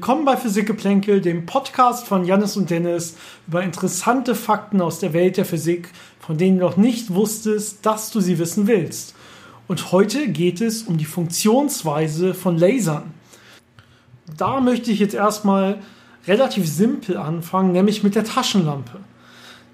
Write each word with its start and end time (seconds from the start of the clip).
Willkommen 0.00 0.24
bei 0.24 0.38
Physikgeplänkel, 0.38 1.20
dem 1.20 1.44
Podcast 1.44 2.06
von 2.06 2.24
Jannis 2.24 2.56
und 2.56 2.70
Dennis 2.70 3.18
über 3.46 3.62
interessante 3.62 4.34
Fakten 4.34 4.80
aus 4.80 4.98
der 4.98 5.12
Welt 5.12 5.36
der 5.36 5.44
Physik, 5.44 5.90
von 6.20 6.38
denen 6.38 6.58
du 6.58 6.64
noch 6.64 6.78
nicht 6.78 7.12
wusstest, 7.12 7.84
dass 7.84 8.10
du 8.10 8.20
sie 8.20 8.38
wissen 8.38 8.66
willst. 8.66 9.14
Und 9.68 9.92
heute 9.92 10.28
geht 10.28 10.62
es 10.62 10.84
um 10.84 10.96
die 10.96 11.04
Funktionsweise 11.04 12.32
von 12.32 12.56
Lasern. 12.56 13.12
Da 14.38 14.60
möchte 14.60 14.90
ich 14.90 15.00
jetzt 15.00 15.12
erstmal 15.12 15.80
relativ 16.26 16.66
simpel 16.66 17.18
anfangen, 17.18 17.72
nämlich 17.72 18.02
mit 18.02 18.14
der 18.14 18.24
Taschenlampe. 18.24 19.00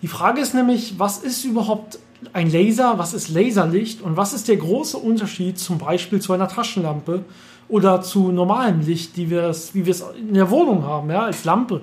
Die 0.03 0.09
Frage 0.09 0.41
ist 0.41 0.55
nämlich, 0.55 0.99
was 0.99 1.19
ist 1.19 1.45
überhaupt 1.45 2.01
ein 2.33 2.51
Laser, 2.51 2.99
was 2.99 3.15
ist 3.15 3.29
Laserlicht 3.29 4.03
und 4.03 4.17
was 4.17 4.33
ist 4.33 4.49
der 4.49 4.57
große 4.57 4.97
Unterschied 4.97 5.61
zum 5.61 5.79
Beispiel 5.79 6.21
zu 6.21 6.33
einer 6.33 6.49
Taschenlampe 6.49 7.25
oder 7.69 8.01
zu 8.03 8.31
normalem 8.33 8.81
Licht, 8.81 9.17
die 9.17 9.31
wir 9.31 9.55
wie 9.73 9.87
wir 9.87 9.91
es 9.91 10.05
in 10.17 10.35
der 10.35 10.51
Wohnung 10.51 10.85
haben, 10.85 11.11
ja, 11.11 11.23
als 11.23 11.45
Lampe. 11.45 11.81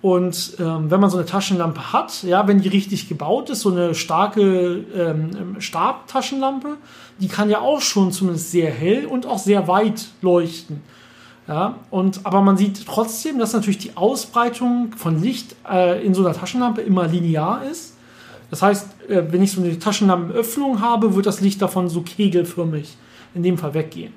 Und 0.00 0.54
ähm, 0.60 0.90
wenn 0.90 1.00
man 1.00 1.10
so 1.10 1.16
eine 1.16 1.26
Taschenlampe 1.26 1.92
hat, 1.92 2.22
ja, 2.22 2.46
wenn 2.46 2.60
die 2.60 2.68
richtig 2.68 3.08
gebaut 3.08 3.50
ist, 3.50 3.62
so 3.62 3.70
eine 3.70 3.94
starke 3.96 4.84
ähm, 4.94 5.56
Stabtaschenlampe, 5.58 6.76
die 7.18 7.26
kann 7.26 7.50
ja 7.50 7.60
auch 7.60 7.80
schon 7.80 8.12
zumindest 8.12 8.52
sehr 8.52 8.70
hell 8.70 9.06
und 9.06 9.26
auch 9.26 9.38
sehr 9.38 9.66
weit 9.66 10.06
leuchten. 10.22 10.82
Ja, 11.48 11.76
und, 11.90 12.20
aber 12.24 12.42
man 12.42 12.58
sieht 12.58 12.86
trotzdem, 12.86 13.38
dass 13.38 13.54
natürlich 13.54 13.78
die 13.78 13.96
Ausbreitung 13.96 14.92
von 14.96 15.20
Licht 15.20 15.56
äh, 15.68 16.04
in 16.04 16.14
so 16.14 16.24
einer 16.24 16.34
Taschenlampe 16.34 16.82
immer 16.82 17.08
linear 17.08 17.64
ist. 17.64 17.96
Das 18.50 18.62
heißt, 18.62 18.86
äh, 19.08 19.24
wenn 19.30 19.42
ich 19.42 19.52
so 19.52 19.62
eine 19.62 19.78
Taschenlampenöffnung 19.78 20.80
habe, 20.80 21.14
wird 21.16 21.26
das 21.26 21.40
Licht 21.40 21.60
davon 21.60 21.88
so 21.88 22.02
kegelförmig 22.02 22.96
in 23.34 23.42
dem 23.42 23.58
Fall 23.58 23.74
weggehen. 23.74 24.12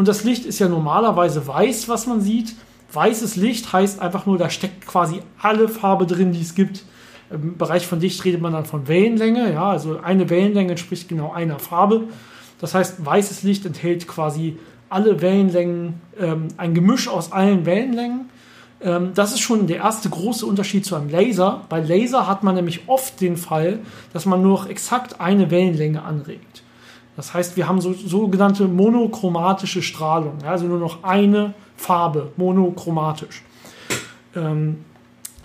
Und 0.00 0.08
das 0.08 0.24
Licht 0.24 0.46
ist 0.46 0.58
ja 0.58 0.66
normalerweise 0.66 1.46
weiß, 1.46 1.90
was 1.90 2.06
man 2.06 2.22
sieht. 2.22 2.54
Weißes 2.90 3.36
Licht 3.36 3.70
heißt 3.70 4.00
einfach 4.00 4.24
nur, 4.24 4.38
da 4.38 4.48
steckt 4.48 4.86
quasi 4.86 5.20
alle 5.38 5.68
Farbe 5.68 6.06
drin, 6.06 6.32
die 6.32 6.40
es 6.40 6.54
gibt. 6.54 6.84
Im 7.30 7.58
Bereich 7.58 7.86
von 7.86 8.00
Licht 8.00 8.24
redet 8.24 8.40
man 8.40 8.54
dann 8.54 8.64
von 8.64 8.88
Wellenlänge. 8.88 9.52
Ja, 9.52 9.68
also 9.68 10.00
eine 10.00 10.30
Wellenlänge 10.30 10.70
entspricht 10.70 11.10
genau 11.10 11.34
einer 11.34 11.58
Farbe. 11.58 12.04
Das 12.62 12.72
heißt, 12.72 13.04
weißes 13.04 13.42
Licht 13.42 13.66
enthält 13.66 14.08
quasi 14.08 14.56
alle 14.88 15.20
Wellenlängen, 15.20 16.00
ähm, 16.18 16.48
ein 16.56 16.72
Gemisch 16.72 17.06
aus 17.06 17.30
allen 17.30 17.66
Wellenlängen. 17.66 18.30
Ähm, 18.80 19.10
das 19.14 19.32
ist 19.32 19.40
schon 19.40 19.66
der 19.66 19.80
erste 19.80 20.08
große 20.08 20.46
Unterschied 20.46 20.86
zu 20.86 20.96
einem 20.96 21.10
Laser. 21.10 21.66
Bei 21.68 21.78
Laser 21.78 22.26
hat 22.26 22.42
man 22.42 22.54
nämlich 22.54 22.88
oft 22.88 23.20
den 23.20 23.36
Fall, 23.36 23.80
dass 24.14 24.24
man 24.24 24.40
nur 24.40 24.52
noch 24.52 24.66
exakt 24.66 25.20
eine 25.20 25.50
Wellenlänge 25.50 26.02
anregt. 26.02 26.62
Das 27.20 27.34
heißt, 27.34 27.58
wir 27.58 27.68
haben 27.68 27.82
so, 27.82 27.92
sogenannte 27.92 28.66
monochromatische 28.66 29.82
Strahlung, 29.82 30.38
also 30.42 30.64
nur 30.64 30.78
noch 30.78 31.04
eine 31.04 31.52
Farbe, 31.76 32.32
monochromatisch. 32.38 33.42
Ähm, 34.34 34.78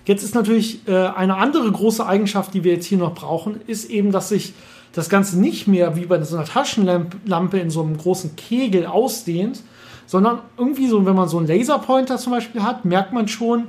jetzt 0.06 0.22
ist 0.22 0.34
natürlich 0.34 0.88
äh, 0.88 1.08
eine 1.08 1.36
andere 1.36 1.70
große 1.70 2.06
Eigenschaft, 2.06 2.54
die 2.54 2.64
wir 2.64 2.72
jetzt 2.72 2.86
hier 2.86 2.96
noch 2.96 3.14
brauchen, 3.14 3.60
ist 3.66 3.90
eben, 3.90 4.10
dass 4.10 4.30
sich 4.30 4.54
das 4.94 5.10
Ganze 5.10 5.38
nicht 5.38 5.68
mehr 5.68 5.96
wie 5.96 6.06
bei 6.06 6.22
so 6.22 6.38
einer 6.38 6.46
Taschenlampe 6.46 7.58
in 7.58 7.68
so 7.68 7.82
einem 7.82 7.98
großen 7.98 8.36
Kegel 8.36 8.86
ausdehnt, 8.86 9.62
sondern 10.06 10.38
irgendwie 10.56 10.88
so, 10.88 11.04
wenn 11.04 11.14
man 11.14 11.28
so 11.28 11.36
einen 11.36 11.46
Laserpointer 11.46 12.16
zum 12.16 12.32
Beispiel 12.32 12.62
hat, 12.62 12.86
merkt 12.86 13.12
man 13.12 13.28
schon, 13.28 13.64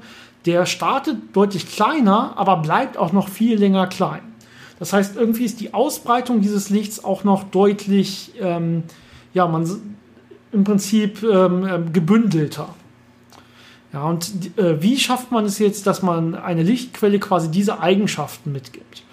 der 0.46 0.66
startet 0.66 1.18
deutlich 1.34 1.70
kleiner, 1.70 2.38
aber 2.38 2.56
bleibt 2.56 2.96
auch 2.96 3.12
noch 3.12 3.28
viel 3.28 3.60
länger 3.60 3.86
klein. 3.88 4.22
Das 4.80 4.94
heißt, 4.94 5.16
irgendwie 5.16 5.45
ist 5.45 5.60
die 5.60 5.73
Ausbreitung 5.73 6.42
dieses 6.42 6.70
Lichts 6.70 7.04
auch 7.04 7.23
noch 7.23 7.43
deutlich, 7.45 8.33
ähm, 8.39 8.83
ja, 9.33 9.48
man 9.48 9.98
im 10.52 10.64
Prinzip 10.64 11.23
ähm, 11.23 11.65
ähm, 11.67 11.93
gebündelter. 11.93 12.70
Ja, 13.93 14.04
und 14.04 14.58
äh, 14.58 14.82
wie 14.82 14.98
schafft 14.98 15.32
man 15.32 15.45
es 15.45 15.60
jetzt, 15.60 15.87
dass 15.87 16.02
man 16.02 16.36
eine 16.36 16.64
Lichtquelle 16.64 17.20
quasi 17.20 17.49
diese 17.49 17.80
Eigenschaften 17.80 18.52
mitgibt? 18.52 19.04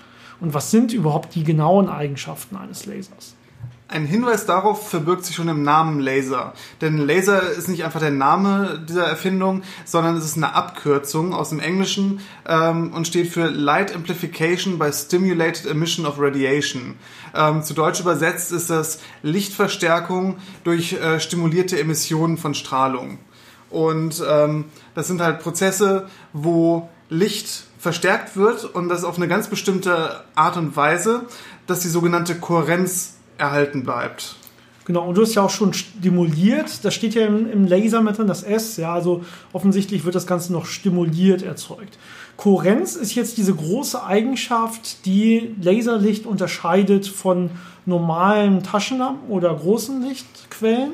Und 0.40 0.52
was 0.52 0.70
sind 0.70 0.92
überhaupt 0.92 1.34
die 1.34 1.44
genauen 1.44 1.88
Eigenschaften 1.88 2.56
eines 2.56 2.86
Lasers? 2.86 3.34
Ein 3.94 4.06
Hinweis 4.06 4.44
darauf 4.44 4.90
verbirgt 4.90 5.24
sich 5.24 5.36
schon 5.36 5.46
im 5.46 5.62
Namen 5.62 6.00
Laser. 6.00 6.52
Denn 6.80 6.98
Laser 6.98 7.48
ist 7.52 7.68
nicht 7.68 7.84
einfach 7.84 8.00
der 8.00 8.10
Name 8.10 8.84
dieser 8.88 9.06
Erfindung, 9.06 9.62
sondern 9.84 10.16
es 10.16 10.24
ist 10.24 10.36
eine 10.36 10.52
Abkürzung 10.52 11.32
aus 11.32 11.50
dem 11.50 11.60
Englischen 11.60 12.18
ähm, 12.44 12.92
und 12.92 13.06
steht 13.06 13.28
für 13.28 13.46
Light 13.46 13.94
Amplification 13.94 14.80
by 14.80 14.92
Stimulated 14.92 15.66
Emission 15.66 16.06
of 16.06 16.18
Radiation. 16.18 16.96
Ähm, 17.36 17.62
zu 17.62 17.72
Deutsch 17.72 18.00
übersetzt 18.00 18.50
ist 18.50 18.68
das 18.68 18.98
Lichtverstärkung 19.22 20.38
durch 20.64 20.94
äh, 20.94 21.20
stimulierte 21.20 21.78
Emissionen 21.78 22.36
von 22.36 22.54
Strahlung. 22.54 23.18
Und 23.70 24.20
ähm, 24.28 24.64
das 24.96 25.06
sind 25.06 25.20
halt 25.20 25.38
Prozesse, 25.38 26.08
wo 26.32 26.88
Licht 27.10 27.68
verstärkt 27.78 28.36
wird 28.36 28.64
und 28.64 28.88
das 28.88 29.04
auf 29.04 29.18
eine 29.18 29.28
ganz 29.28 29.46
bestimmte 29.46 30.24
Art 30.34 30.56
und 30.56 30.74
Weise, 30.74 31.26
dass 31.68 31.78
die 31.78 31.88
sogenannte 31.88 32.34
Kohärenz 32.34 33.13
erhalten 33.38 33.84
bleibt. 33.84 34.36
Genau, 34.84 35.08
und 35.08 35.16
du 35.16 35.22
hast 35.22 35.34
ja 35.34 35.42
auch 35.42 35.50
schon 35.50 35.72
stimuliert, 35.72 36.84
das 36.84 36.92
steht 36.92 37.14
ja 37.14 37.26
im, 37.26 37.50
im 37.50 37.66
Laser 37.66 38.02
mit 38.02 38.18
drin, 38.18 38.26
das 38.26 38.42
S, 38.42 38.76
ja, 38.76 38.92
also 38.92 39.24
offensichtlich 39.54 40.04
wird 40.04 40.14
das 40.14 40.26
Ganze 40.26 40.52
noch 40.52 40.66
stimuliert 40.66 41.42
erzeugt. 41.42 41.98
Kohärenz 42.36 42.94
ist 42.94 43.14
jetzt 43.14 43.38
diese 43.38 43.54
große 43.54 44.04
Eigenschaft, 44.04 45.06
die 45.06 45.54
Laserlicht 45.60 46.26
unterscheidet 46.26 47.06
von 47.06 47.50
normalen 47.86 48.62
Taschenlampen 48.62 49.30
oder 49.30 49.54
großen 49.54 50.02
Lichtquellen. 50.02 50.92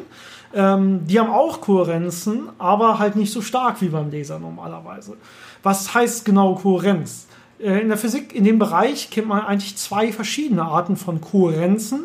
Ähm, 0.55 1.07
die 1.07 1.19
haben 1.19 1.31
auch 1.31 1.61
Kohärenzen, 1.61 2.49
aber 2.59 2.99
halt 2.99 3.17
nicht 3.17 3.33
so 3.33 3.41
stark 3.41 3.81
wie 3.81 3.89
beim 3.89 4.11
Laser 4.11 4.39
normalerweise. 4.39 5.17
Was 5.63 5.95
heißt 5.95 6.25
genau 6.25 6.55
Kohärenz? 6.57 7.27
Äh, 7.59 7.81
in 7.81 7.89
der 7.89 7.99
Physik, 7.99 8.35
in 8.35 8.45
dem 8.45 8.59
Bereich, 8.59 9.11
kennt 9.11 9.29
man 9.29 9.43
eigentlich 9.43 9.77
zwei 9.77 10.13
verschiedene 10.13 10.63
Arten 10.63 10.97
von 10.97 11.21
Kohärenzen. 11.21 12.05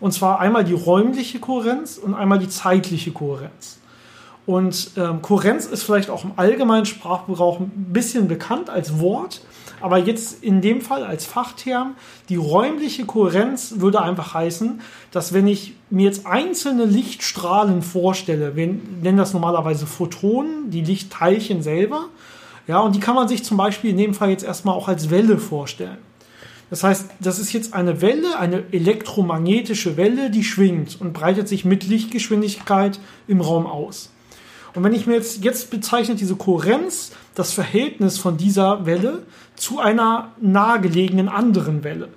Und 0.00 0.12
zwar 0.12 0.40
einmal 0.40 0.64
die 0.64 0.74
räumliche 0.74 1.38
Kohärenz 1.38 1.98
und 1.98 2.14
einmal 2.14 2.38
die 2.38 2.48
zeitliche 2.48 3.12
Kohärenz. 3.12 3.78
Und 4.46 4.92
ähm, 4.96 5.22
Kohärenz 5.22 5.66
ist 5.66 5.82
vielleicht 5.82 6.08
auch 6.08 6.24
im 6.24 6.32
allgemeinen 6.36 6.86
Sprachgebrauch 6.86 7.58
ein 7.58 7.92
bisschen 7.92 8.28
bekannt 8.28 8.70
als 8.70 9.00
Wort, 9.00 9.42
aber 9.80 9.98
jetzt 9.98 10.42
in 10.42 10.62
dem 10.62 10.80
Fall 10.80 11.04
als 11.04 11.26
Fachterm, 11.26 11.96
die 12.28 12.36
räumliche 12.36 13.04
Kohärenz 13.04 13.74
würde 13.78 14.00
einfach 14.00 14.34
heißen, 14.34 14.80
dass 15.10 15.32
wenn 15.32 15.48
ich 15.48 15.74
mir 15.90 16.04
jetzt 16.04 16.26
einzelne 16.26 16.84
Lichtstrahlen 16.84 17.82
vorstelle, 17.82 18.56
wir 18.56 18.66
nennen 18.66 19.18
das 19.18 19.32
normalerweise 19.32 19.86
Photonen, 19.86 20.70
die 20.70 20.82
Lichtteilchen 20.82 21.62
selber, 21.62 22.06
ja, 22.68 22.80
und 22.80 22.96
die 22.96 23.00
kann 23.00 23.14
man 23.14 23.28
sich 23.28 23.44
zum 23.44 23.56
Beispiel 23.56 23.90
in 23.90 23.98
dem 23.98 24.14
Fall 24.14 24.30
jetzt 24.30 24.44
erstmal 24.44 24.74
auch 24.74 24.88
als 24.88 25.10
Welle 25.10 25.38
vorstellen. 25.38 25.98
Das 26.70 26.82
heißt, 26.82 27.10
das 27.20 27.38
ist 27.38 27.52
jetzt 27.52 27.74
eine 27.74 28.00
Welle, 28.00 28.38
eine 28.38 28.64
elektromagnetische 28.72 29.96
Welle, 29.96 30.30
die 30.30 30.42
schwingt 30.42 31.00
und 31.00 31.12
breitet 31.12 31.46
sich 31.48 31.64
mit 31.64 31.84
Lichtgeschwindigkeit 31.84 32.98
im 33.28 33.40
Raum 33.40 33.66
aus. 33.66 34.10
Und 34.74 34.84
wenn 34.84 34.92
ich 34.92 35.06
mir 35.06 35.14
jetzt, 35.14 35.42
jetzt 35.44 35.70
bezeichnet 35.70 36.20
diese 36.20 36.36
Kohärenz 36.36 37.12
das 37.34 37.52
Verhältnis 37.52 38.18
von 38.18 38.36
dieser 38.36 38.84
Welle 38.84 39.22
zu 39.54 39.78
einer 39.78 40.32
nahegelegenen 40.40 41.28
anderen 41.28 41.82
Welle. 41.84 42.08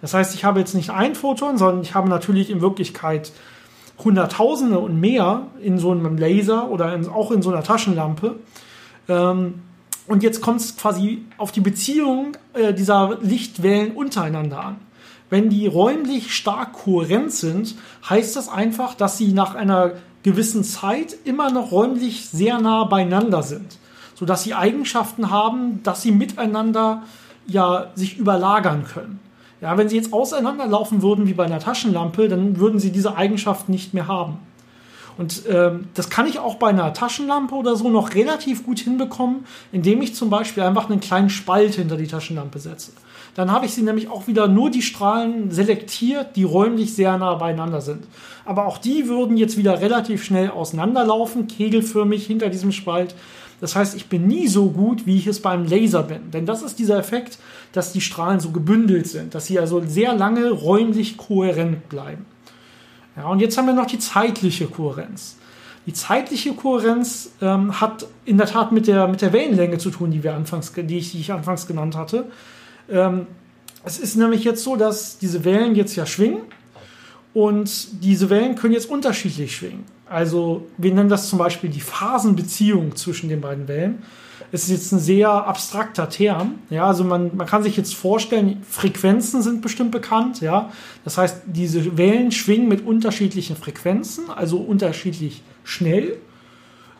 Das 0.00 0.14
heißt, 0.14 0.34
ich 0.34 0.44
habe 0.44 0.60
jetzt 0.60 0.74
nicht 0.74 0.90
ein 0.90 1.14
Photon, 1.14 1.58
sondern 1.58 1.82
ich 1.82 1.94
habe 1.94 2.08
natürlich 2.08 2.50
in 2.50 2.60
Wirklichkeit 2.60 3.32
Hunderttausende 4.02 4.78
und 4.78 5.00
mehr 5.00 5.48
in 5.60 5.78
so 5.78 5.90
einem 5.90 6.16
Laser 6.16 6.70
oder 6.70 6.94
in, 6.94 7.08
auch 7.08 7.32
in 7.32 7.42
so 7.42 7.50
einer 7.50 7.64
Taschenlampe. 7.64 8.36
Ähm, 9.08 9.62
und 10.08 10.22
jetzt 10.22 10.40
kommt 10.40 10.60
es 10.60 10.76
quasi 10.76 11.24
auf 11.36 11.52
die 11.52 11.60
Beziehung 11.60 12.36
äh, 12.54 12.72
dieser 12.72 13.18
Lichtwellen 13.20 13.92
untereinander 13.92 14.64
an. 14.64 14.76
Wenn 15.30 15.50
die 15.50 15.66
räumlich 15.66 16.34
stark 16.34 16.72
kohärent 16.72 17.32
sind, 17.32 17.74
heißt 18.08 18.34
das 18.34 18.48
einfach, 18.48 18.94
dass 18.94 19.18
sie 19.18 19.32
nach 19.34 19.54
einer 19.54 19.92
gewissen 20.22 20.64
Zeit 20.64 21.16
immer 21.24 21.50
noch 21.50 21.70
räumlich 21.70 22.28
sehr 22.28 22.58
nah 22.58 22.84
beieinander 22.84 23.42
sind, 23.42 23.78
sodass 24.14 24.42
sie 24.42 24.54
Eigenschaften 24.54 25.30
haben, 25.30 25.82
dass 25.82 26.02
sie 26.02 26.12
miteinander 26.12 27.02
ja 27.46 27.90
sich 27.94 28.16
überlagern 28.16 28.84
können. 28.84 29.20
Ja, 29.60 29.76
wenn 29.76 29.88
sie 29.88 29.96
jetzt 29.96 30.12
auseinanderlaufen 30.12 31.02
würden 31.02 31.26
wie 31.26 31.34
bei 31.34 31.44
einer 31.44 31.58
Taschenlampe, 31.58 32.28
dann 32.28 32.58
würden 32.58 32.78
sie 32.78 32.92
diese 32.92 33.16
Eigenschaften 33.16 33.72
nicht 33.72 33.92
mehr 33.92 34.06
haben. 34.06 34.38
Und 35.18 35.42
ähm, 35.50 35.88
das 35.94 36.10
kann 36.10 36.26
ich 36.26 36.38
auch 36.38 36.54
bei 36.54 36.68
einer 36.68 36.92
Taschenlampe 36.94 37.54
oder 37.54 37.74
so 37.74 37.90
noch 37.90 38.14
relativ 38.14 38.64
gut 38.64 38.78
hinbekommen, 38.78 39.44
indem 39.72 40.00
ich 40.00 40.14
zum 40.14 40.30
Beispiel 40.30 40.62
einfach 40.62 40.88
einen 40.88 41.00
kleinen 41.00 41.28
Spalt 41.28 41.74
hinter 41.74 41.96
die 41.96 42.06
Taschenlampe 42.06 42.60
setze. 42.60 42.92
Dann 43.34 43.52
habe 43.52 43.66
ich 43.66 43.74
sie 43.74 43.82
nämlich 43.82 44.08
auch 44.08 44.28
wieder 44.28 44.48
nur 44.48 44.70
die 44.70 44.82
Strahlen 44.82 45.50
selektiert, 45.50 46.36
die 46.36 46.44
räumlich 46.44 46.94
sehr 46.94 47.18
nah 47.18 47.34
beieinander 47.34 47.80
sind. 47.80 48.04
Aber 48.44 48.66
auch 48.66 48.78
die 48.78 49.08
würden 49.08 49.36
jetzt 49.36 49.56
wieder 49.56 49.80
relativ 49.80 50.24
schnell 50.24 50.50
auseinanderlaufen, 50.50 51.48
kegelförmig 51.48 52.24
hinter 52.26 52.48
diesem 52.48 52.72
Spalt. 52.72 53.14
Das 53.60 53.74
heißt, 53.74 53.96
ich 53.96 54.06
bin 54.06 54.28
nie 54.28 54.46
so 54.46 54.70
gut, 54.70 55.04
wie 55.04 55.16
ich 55.16 55.26
es 55.26 55.42
beim 55.42 55.64
Laser 55.64 56.04
bin. 56.04 56.30
Denn 56.30 56.46
das 56.46 56.62
ist 56.62 56.78
dieser 56.78 56.98
Effekt, 56.98 57.38
dass 57.72 57.92
die 57.92 58.00
Strahlen 58.00 58.38
so 58.38 58.50
gebündelt 58.50 59.08
sind, 59.08 59.34
dass 59.34 59.46
sie 59.46 59.58
also 59.58 59.82
sehr 59.84 60.14
lange 60.14 60.50
räumlich 60.50 61.16
kohärent 61.16 61.88
bleiben. 61.88 62.24
Ja, 63.18 63.26
und 63.26 63.40
jetzt 63.40 63.58
haben 63.58 63.66
wir 63.66 63.74
noch 63.74 63.86
die 63.86 63.98
zeitliche 63.98 64.66
Kohärenz. 64.66 65.36
Die 65.86 65.92
zeitliche 65.92 66.52
Kohärenz 66.52 67.30
ähm, 67.42 67.80
hat 67.80 68.06
in 68.24 68.38
der 68.38 68.46
Tat 68.46 68.70
mit 68.70 68.86
der, 68.86 69.08
mit 69.08 69.22
der 69.22 69.32
Wellenlänge 69.32 69.78
zu 69.78 69.90
tun, 69.90 70.12
die, 70.12 70.22
wir 70.22 70.34
anfangs, 70.34 70.72
die, 70.72 70.98
ich, 70.98 71.12
die 71.12 71.20
ich 71.20 71.32
anfangs 71.32 71.66
genannt 71.66 71.96
hatte. 71.96 72.26
Ähm, 72.88 73.26
es 73.84 73.98
ist 73.98 74.14
nämlich 74.16 74.44
jetzt 74.44 74.62
so, 74.62 74.76
dass 74.76 75.18
diese 75.18 75.44
Wellen 75.44 75.74
jetzt 75.74 75.96
ja 75.96 76.06
schwingen 76.06 76.42
und 77.34 78.02
diese 78.02 78.30
Wellen 78.30 78.54
können 78.54 78.74
jetzt 78.74 78.88
unterschiedlich 78.90 79.54
schwingen. 79.54 79.84
Also 80.08 80.66
wir 80.78 80.92
nennen 80.92 81.08
das 81.08 81.28
zum 81.28 81.38
Beispiel 81.38 81.70
die 81.70 81.80
Phasenbeziehung 81.80 82.96
zwischen 82.96 83.28
den 83.28 83.40
beiden 83.40 83.68
Wellen. 83.68 84.02
Es 84.50 84.62
ist 84.64 84.70
jetzt 84.70 84.92
ein 84.92 84.98
sehr 84.98 85.30
abstrakter 85.30 86.08
Term. 86.08 86.54
Ja, 86.70 86.86
also 86.86 87.04
man, 87.04 87.36
man 87.36 87.46
kann 87.46 87.62
sich 87.62 87.76
jetzt 87.76 87.94
vorstellen, 87.94 88.62
Frequenzen 88.68 89.42
sind 89.42 89.60
bestimmt 89.60 89.90
bekannt. 89.90 90.40
Ja, 90.40 90.72
das 91.04 91.18
heißt, 91.18 91.42
diese 91.46 91.98
Wellen 91.98 92.32
schwingen 92.32 92.68
mit 92.68 92.86
unterschiedlichen 92.86 93.56
Frequenzen, 93.56 94.30
also 94.30 94.56
unterschiedlich 94.58 95.42
schnell. 95.64 96.16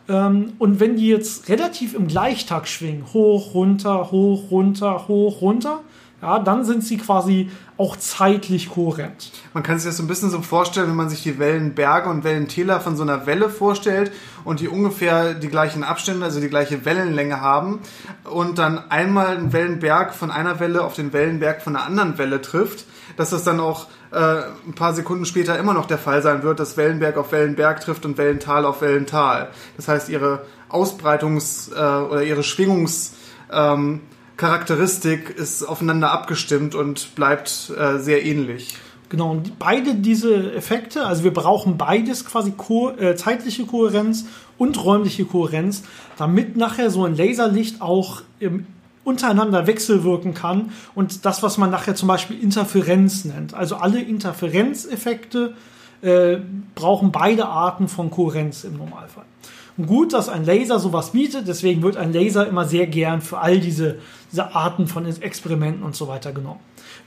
Ähm, 0.07 0.53
und 0.59 0.79
wenn 0.79 0.97
die 0.97 1.07
jetzt 1.07 1.49
relativ 1.49 1.95
im 1.95 2.07
Gleichtakt 2.07 2.67
schwingen, 2.67 3.05
hoch, 3.13 3.55
runter, 3.55 4.11
hoch, 4.11 4.51
runter, 4.51 5.07
hoch, 5.07 5.41
runter, 5.41 5.81
ja, 6.21 6.39
dann 6.39 6.65
sind 6.65 6.83
sie 6.83 6.97
quasi 6.97 7.49
auch 7.77 7.95
zeitlich 7.95 8.69
kohärent. 8.69 9.31
Man 9.53 9.63
kann 9.63 9.79
sich 9.79 9.87
das 9.87 9.97
so 9.97 10.03
ein 10.03 10.07
bisschen 10.07 10.29
so 10.29 10.41
vorstellen, 10.41 10.89
wenn 10.89 10.95
man 10.95 11.09
sich 11.09 11.23
die 11.23 11.39
Wellenberge 11.39 12.09
und 12.09 12.25
Wellentäler 12.25 12.81
von 12.81 12.97
so 12.97 13.03
einer 13.03 13.25
Welle 13.25 13.49
vorstellt 13.49 14.11
und 14.43 14.59
die 14.59 14.67
ungefähr 14.67 15.33
die 15.33 15.47
gleichen 15.47 15.85
Abstände, 15.85 16.25
also 16.25 16.41
die 16.41 16.49
gleiche 16.49 16.83
Wellenlänge 16.83 17.39
haben 17.39 17.79
und 18.25 18.57
dann 18.57 18.91
einmal 18.91 19.37
ein 19.37 19.53
Wellenberg 19.53 20.13
von 20.13 20.29
einer 20.29 20.59
Welle 20.59 20.83
auf 20.83 20.93
den 20.93 21.13
Wellenberg 21.13 21.61
von 21.61 21.75
einer 21.75 21.85
anderen 21.85 22.17
Welle 22.17 22.41
trifft, 22.41 22.85
dass 23.15 23.29
das 23.29 23.45
dann 23.45 23.61
auch 23.61 23.87
äh, 24.11 24.41
ein 24.67 24.73
paar 24.75 24.93
Sekunden 24.93 25.25
später 25.25 25.57
immer 25.57 25.73
noch 25.73 25.85
der 25.85 25.97
Fall 25.97 26.21
sein 26.21 26.43
wird, 26.43 26.59
dass 26.59 26.75
Wellenberg 26.75 27.15
auf 27.15 27.31
Wellenberg 27.31 27.79
trifft 27.79 28.05
und 28.05 28.17
Wellental 28.17 28.65
auf 28.65 28.81
Wellental. 28.81 29.49
Das 29.77 29.87
heißt, 29.87 30.09
ihre 30.09 30.45
Ausbreitungs- 30.69 31.71
äh, 31.73 32.03
oder 32.03 32.23
ihre 32.23 32.41
Schwingungs- 32.41 33.13
ähm, 33.51 34.01
Charakteristik 34.39 35.31
ist 35.31 35.63
aufeinander 35.63 36.11
abgestimmt 36.11 36.73
und 36.73 37.13
bleibt 37.15 37.73
äh, 37.77 37.97
sehr 37.99 38.25
ähnlich. 38.25 38.77
Genau, 39.09 39.31
und 39.31 39.59
beide 39.59 39.95
diese 39.95 40.53
Effekte, 40.53 41.05
also 41.05 41.25
wir 41.25 41.33
brauchen 41.33 41.77
beides 41.77 42.23
quasi 42.23 42.51
ko 42.55 42.91
äh, 42.91 43.17
zeitliche 43.17 43.65
Kohärenz 43.65 44.27
und 44.57 44.81
räumliche 44.81 45.25
Kohärenz, 45.25 45.83
damit 46.17 46.55
nachher 46.55 46.89
so 46.89 47.03
ein 47.03 47.17
Laserlicht 47.17 47.81
auch 47.81 48.21
im, 48.39 48.65
untereinander 49.03 49.67
wechselwirken 49.67 50.35
kann 50.35 50.71
und 50.95 51.25
das, 51.25 51.43
was 51.43 51.57
man 51.57 51.69
nachher 51.69 51.95
zum 51.95 52.07
Beispiel 52.07 52.41
Interferenz 52.41 53.25
nennt. 53.25 53.53
Also 53.53 53.75
alle 53.75 53.99
Interferenzeffekte 53.99 55.53
äh, 56.01 56.37
brauchen 56.75 57.11
beide 57.11 57.47
Arten 57.47 57.89
von 57.89 58.09
Kohärenz 58.09 58.63
im 58.63 58.77
Normalfall. 58.77 59.25
Gut, 59.85 60.13
dass 60.13 60.27
ein 60.29 60.45
Laser 60.45 60.79
sowas 60.79 61.11
bietet, 61.11 61.47
deswegen 61.47 61.81
wird 61.81 61.95
ein 61.95 62.11
Laser 62.11 62.47
immer 62.47 62.65
sehr 62.65 62.87
gern 62.87 63.21
für 63.21 63.39
all 63.39 63.59
diese 63.59 63.99
diese 64.31 64.55
Arten 64.55 64.87
von 64.87 65.05
Experimenten 65.05 65.83
und 65.83 65.95
so 65.95 66.07
weiter 66.07 66.31
genommen. 66.31 66.59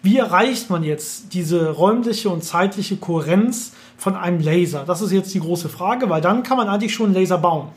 Wie 0.02 0.18
erreicht 0.18 0.70
man 0.70 0.82
jetzt 0.82 1.34
diese 1.34 1.70
räumliche 1.70 2.28
und 2.28 2.42
zeitliche 2.42 2.96
Kohärenz 2.96 3.72
von 3.96 4.16
einem 4.16 4.40
Laser? 4.40 4.84
Das 4.84 5.00
ist 5.00 5.12
jetzt 5.12 5.32
die 5.32 5.40
große 5.40 5.68
Frage, 5.68 6.10
weil 6.10 6.20
dann 6.20 6.42
kann 6.42 6.56
man 6.56 6.68
eigentlich 6.68 6.92
schon 6.92 7.06
einen 7.06 7.14
Laser 7.14 7.38
bauen. 7.38 7.68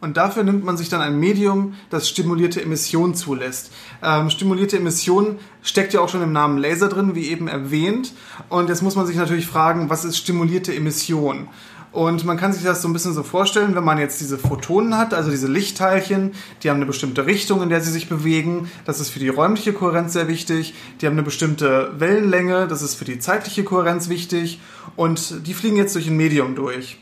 Und 0.00 0.18
dafür 0.18 0.44
nimmt 0.44 0.62
man 0.62 0.76
sich 0.76 0.88
dann 0.88 1.00
ein 1.00 1.18
Medium, 1.18 1.74
das 1.90 2.08
stimulierte 2.08 2.62
Emission 2.62 3.14
zulässt. 3.14 3.72
Ähm, 4.04 4.30
stimulierte 4.30 4.76
Emission 4.76 5.38
steckt 5.62 5.94
ja 5.94 6.00
auch 6.00 6.08
schon 6.08 6.22
im 6.22 6.32
Namen 6.32 6.58
Laser 6.58 6.88
drin, 6.88 7.14
wie 7.14 7.28
eben 7.28 7.48
erwähnt. 7.48 8.12
Und 8.50 8.68
jetzt 8.68 8.82
muss 8.82 8.94
man 8.94 9.06
sich 9.06 9.16
natürlich 9.16 9.46
fragen, 9.46 9.88
was 9.88 10.04
ist 10.04 10.18
stimulierte 10.18 10.74
Emission? 10.74 11.48
Und 11.92 12.24
man 12.24 12.36
kann 12.36 12.52
sich 12.52 12.62
das 12.62 12.82
so 12.82 12.88
ein 12.88 12.92
bisschen 12.92 13.14
so 13.14 13.22
vorstellen, 13.22 13.74
wenn 13.74 13.84
man 13.84 13.98
jetzt 13.98 14.20
diese 14.20 14.36
Photonen 14.36 14.98
hat, 14.98 15.14
also 15.14 15.30
diese 15.30 15.46
Lichtteilchen, 15.46 16.32
die 16.62 16.68
haben 16.68 16.76
eine 16.76 16.86
bestimmte 16.86 17.26
Richtung, 17.26 17.62
in 17.62 17.70
der 17.70 17.80
sie 17.80 17.90
sich 17.90 18.08
bewegen. 18.08 18.70
Das 18.84 19.00
ist 19.00 19.10
für 19.10 19.18
die 19.18 19.28
räumliche 19.28 19.72
Kohärenz 19.72 20.12
sehr 20.12 20.28
wichtig. 20.28 20.74
Die 21.00 21.06
haben 21.06 21.14
eine 21.14 21.22
bestimmte 21.22 21.92
Wellenlänge, 21.98 22.66
das 22.68 22.82
ist 22.82 22.96
für 22.96 23.06
die 23.06 23.18
zeitliche 23.18 23.64
Kohärenz 23.64 24.08
wichtig. 24.08 24.60
Und 24.94 25.46
die 25.46 25.54
fliegen 25.54 25.76
jetzt 25.76 25.94
durch 25.94 26.06
ein 26.06 26.16
Medium 26.16 26.54
durch. 26.54 26.98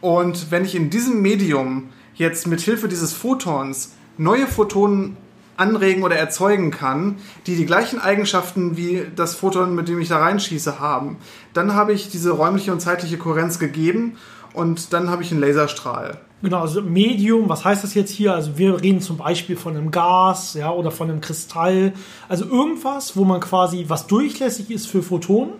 Und 0.00 0.50
wenn 0.50 0.64
ich 0.64 0.74
in 0.74 0.90
diesem 0.90 1.20
Medium 1.20 1.90
jetzt 2.14 2.46
mit 2.46 2.60
Hilfe 2.60 2.88
dieses 2.88 3.12
Photons 3.12 3.92
neue 4.16 4.46
Photonen 4.46 5.16
anregen 5.58 6.02
oder 6.02 6.16
erzeugen 6.16 6.70
kann, 6.70 7.16
die 7.46 7.56
die 7.56 7.66
gleichen 7.66 7.98
Eigenschaften 7.98 8.76
wie 8.76 9.02
das 9.14 9.34
Photon, 9.34 9.74
mit 9.74 9.88
dem 9.88 10.00
ich 10.00 10.08
da 10.08 10.18
reinschieße, 10.18 10.78
haben, 10.78 11.18
dann 11.52 11.74
habe 11.74 11.92
ich 11.92 12.08
diese 12.08 12.30
räumliche 12.30 12.72
und 12.72 12.80
zeitliche 12.80 13.18
Kohärenz 13.18 13.58
gegeben 13.58 14.16
und 14.54 14.92
dann 14.92 15.10
habe 15.10 15.22
ich 15.22 15.32
einen 15.32 15.40
Laserstrahl. 15.40 16.20
Genau, 16.40 16.60
also 16.60 16.82
Medium, 16.82 17.48
was 17.48 17.64
heißt 17.64 17.82
das 17.82 17.94
jetzt 17.94 18.12
hier? 18.12 18.32
Also 18.32 18.56
wir 18.56 18.80
reden 18.80 19.00
zum 19.00 19.16
Beispiel 19.16 19.56
von 19.56 19.76
einem 19.76 19.90
Gas, 19.90 20.54
ja, 20.54 20.70
oder 20.70 20.92
von 20.92 21.10
einem 21.10 21.20
Kristall. 21.20 21.92
Also 22.28 22.44
irgendwas, 22.44 23.16
wo 23.16 23.24
man 23.24 23.40
quasi, 23.40 23.86
was 23.88 24.06
durchlässig 24.06 24.70
ist 24.70 24.86
für 24.86 25.02
Photonen, 25.02 25.54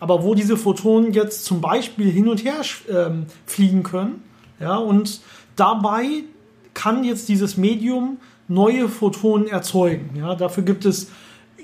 aber 0.00 0.24
wo 0.24 0.34
diese 0.34 0.56
Photonen 0.56 1.12
jetzt 1.12 1.44
zum 1.44 1.60
Beispiel 1.60 2.10
hin 2.10 2.28
und 2.28 2.44
her 2.44 2.60
ähm, 2.90 3.26
fliegen 3.46 3.84
können, 3.84 4.24
ja, 4.58 4.76
und 4.76 5.20
dabei 5.54 6.24
kann 6.74 7.04
jetzt 7.04 7.28
dieses 7.28 7.56
Medium 7.56 8.18
neue 8.48 8.88
Photonen 8.88 9.48
erzeugen. 9.48 10.10
Ja, 10.16 10.34
dafür 10.34 10.62
gibt 10.62 10.84
es 10.84 11.08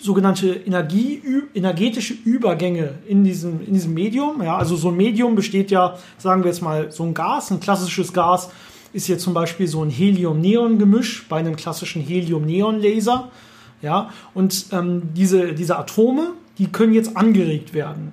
sogenannte 0.00 0.48
Energie, 0.48 1.22
energetische 1.54 2.14
Übergänge 2.24 2.94
in 3.06 3.22
diesem, 3.24 3.64
in 3.64 3.74
diesem 3.74 3.94
Medium. 3.94 4.42
Ja, 4.42 4.56
also 4.56 4.76
so 4.76 4.88
ein 4.88 4.96
Medium 4.96 5.34
besteht 5.34 5.70
ja, 5.70 5.96
sagen 6.18 6.42
wir 6.42 6.50
jetzt 6.50 6.62
mal, 6.62 6.90
so 6.90 7.04
ein 7.04 7.14
Gas, 7.14 7.50
ein 7.50 7.60
klassisches 7.60 8.12
Gas 8.12 8.50
ist 8.92 9.08
jetzt 9.08 9.22
zum 9.22 9.32
Beispiel 9.32 9.66
so 9.68 9.82
ein 9.82 9.90
Helium-Neon-Gemisch 9.90 11.26
bei 11.28 11.38
einem 11.38 11.56
klassischen 11.56 12.02
Helium-Neon-Laser. 12.02 13.30
Ja, 13.80 14.10
und 14.34 14.66
ähm, 14.70 15.02
diese, 15.16 15.54
diese 15.54 15.76
Atome, 15.76 16.32
die 16.58 16.68
können 16.68 16.94
jetzt 16.94 17.16
angeregt 17.16 17.74
werden. 17.74 18.12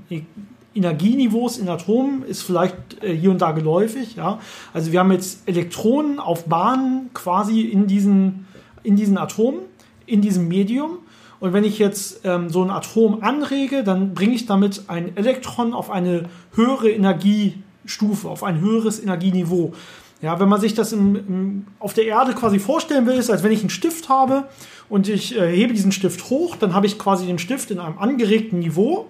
Energieniveaus 0.74 1.58
in 1.58 1.70
Atomen 1.70 2.24
ist 2.24 2.42
vielleicht 2.42 2.76
äh, 3.04 3.16
hier 3.16 3.30
und 3.30 3.42
da 3.42 3.52
geläufig. 3.52 4.16
Ja, 4.16 4.40
also 4.74 4.92
wir 4.92 5.00
haben 5.00 5.12
jetzt 5.12 5.48
Elektronen 5.48 6.20
auf 6.20 6.46
Bahnen 6.46 7.12
quasi 7.14 7.62
in 7.62 7.86
diesen, 7.86 8.48
in 8.84 8.96
diesen 8.96 9.18
Atomen, 9.18 9.62
in 10.06 10.22
diesem 10.22 10.48
Medium. 10.48 11.00
Und 11.40 11.54
wenn 11.54 11.64
ich 11.64 11.80
jetzt 11.80 12.22
ähm, 12.26 12.50
so 12.50 12.64
ein 12.64 12.70
Atom 12.70 13.24
anrege, 13.24 13.84
dann 13.84 14.14
bringe 14.14 14.34
ich 14.36 14.46
damit 14.46 14.84
ein 14.88 15.16
Elektron 15.16 15.74
auf 15.74 15.90
eine 15.90 16.24
höhere 16.54 16.90
Energiestufe, 16.90 18.28
auf 18.28 18.44
ein 18.44 18.60
höheres 18.60 19.02
Energieniveau. 19.02 19.74
Ja, 20.22 20.40
wenn 20.40 20.50
man 20.50 20.60
sich 20.60 20.74
das 20.74 20.92
im, 20.92 21.16
im, 21.16 21.68
auf 21.80 21.94
der 21.94 22.06
Erde 22.06 22.34
quasi 22.34 22.60
vorstellen 22.60 23.06
will, 23.06 23.16
ist, 23.16 23.30
als 23.30 23.42
wenn 23.42 23.54
ich 23.54 23.62
einen 23.62 23.70
Stift 23.70 24.10
habe 24.10 24.50
und 24.90 25.08
ich 25.08 25.38
äh, 25.38 25.56
hebe 25.56 25.74
diesen 25.74 25.94
Stift 25.94 26.30
hoch, 26.30 26.58
dann 26.58 26.74
habe 26.74 26.88
ich 26.88 27.00
quasi 27.00 27.26
den 27.26 27.40
Stift 27.40 27.72
in 27.72 27.80
einem 27.80 27.98
angeregten 27.98 28.60
Niveau. 28.60 29.08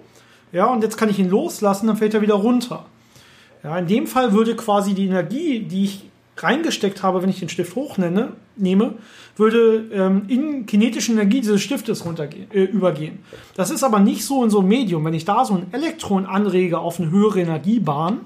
Ja, 0.52 0.66
und 0.66 0.82
jetzt 0.82 0.96
kann 0.96 1.08
ich 1.08 1.18
ihn 1.18 1.28
loslassen, 1.28 1.88
dann 1.88 1.96
fällt 1.96 2.14
er 2.14 2.22
wieder 2.22 2.34
runter. 2.34 2.86
Ja, 3.64 3.76
in 3.76 3.86
dem 3.86 4.06
Fall 4.06 4.32
würde 4.32 4.54
quasi 4.54 4.94
die 4.94 5.06
Energie, 5.06 5.60
die 5.60 5.84
ich 5.84 6.09
reingesteckt 6.42 7.02
habe, 7.02 7.22
wenn 7.22 7.30
ich 7.30 7.40
den 7.40 7.48
Stift 7.48 7.74
hochnehme, 7.76 8.32
nehme, 8.56 8.94
würde 9.36 9.88
ähm, 9.92 10.22
in 10.28 10.66
kinetische 10.66 11.12
Energie 11.12 11.40
dieses 11.40 11.60
Stiftes 11.62 12.04
runtergehen, 12.04 12.50
äh, 12.52 12.64
übergehen. 12.64 13.20
Das 13.54 13.70
ist 13.70 13.82
aber 13.82 14.00
nicht 14.00 14.24
so 14.24 14.44
in 14.44 14.50
so 14.50 14.60
einem 14.60 14.68
Medium. 14.68 15.04
Wenn 15.04 15.14
ich 15.14 15.24
da 15.24 15.44
so 15.44 15.54
ein 15.54 15.66
Elektron 15.72 16.26
anrege 16.26 16.78
auf 16.78 17.00
eine 17.00 17.10
höhere 17.10 17.40
Energiebahn 17.40 18.20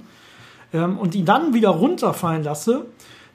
ähm, 0.72 0.98
und 0.98 1.14
ihn 1.14 1.24
dann 1.24 1.54
wieder 1.54 1.70
runterfallen 1.70 2.42
lasse, 2.42 2.86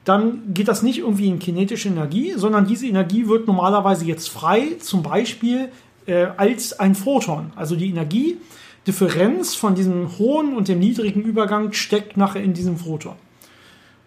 dann 0.04 0.54
geht 0.54 0.68
das 0.68 0.82
nicht 0.82 0.98
irgendwie 0.98 1.28
in 1.28 1.38
kinetische 1.38 1.88
Energie, 1.88 2.32
sondern 2.36 2.66
diese 2.66 2.86
Energie 2.86 3.28
wird 3.28 3.46
normalerweise 3.46 4.06
jetzt 4.06 4.28
frei, 4.28 4.76
zum 4.80 5.02
Beispiel 5.02 5.68
äh, 6.06 6.28
als 6.36 6.78
ein 6.78 6.94
Photon. 6.94 7.52
Also 7.54 7.76
die 7.76 7.90
Energiedifferenz 7.90 9.54
von 9.54 9.74
diesem 9.74 10.18
hohen 10.18 10.56
und 10.56 10.68
dem 10.68 10.78
niedrigen 10.78 11.22
Übergang 11.22 11.72
steckt 11.72 12.16
nachher 12.16 12.42
in 12.42 12.54
diesem 12.54 12.78
Photon. 12.78 13.14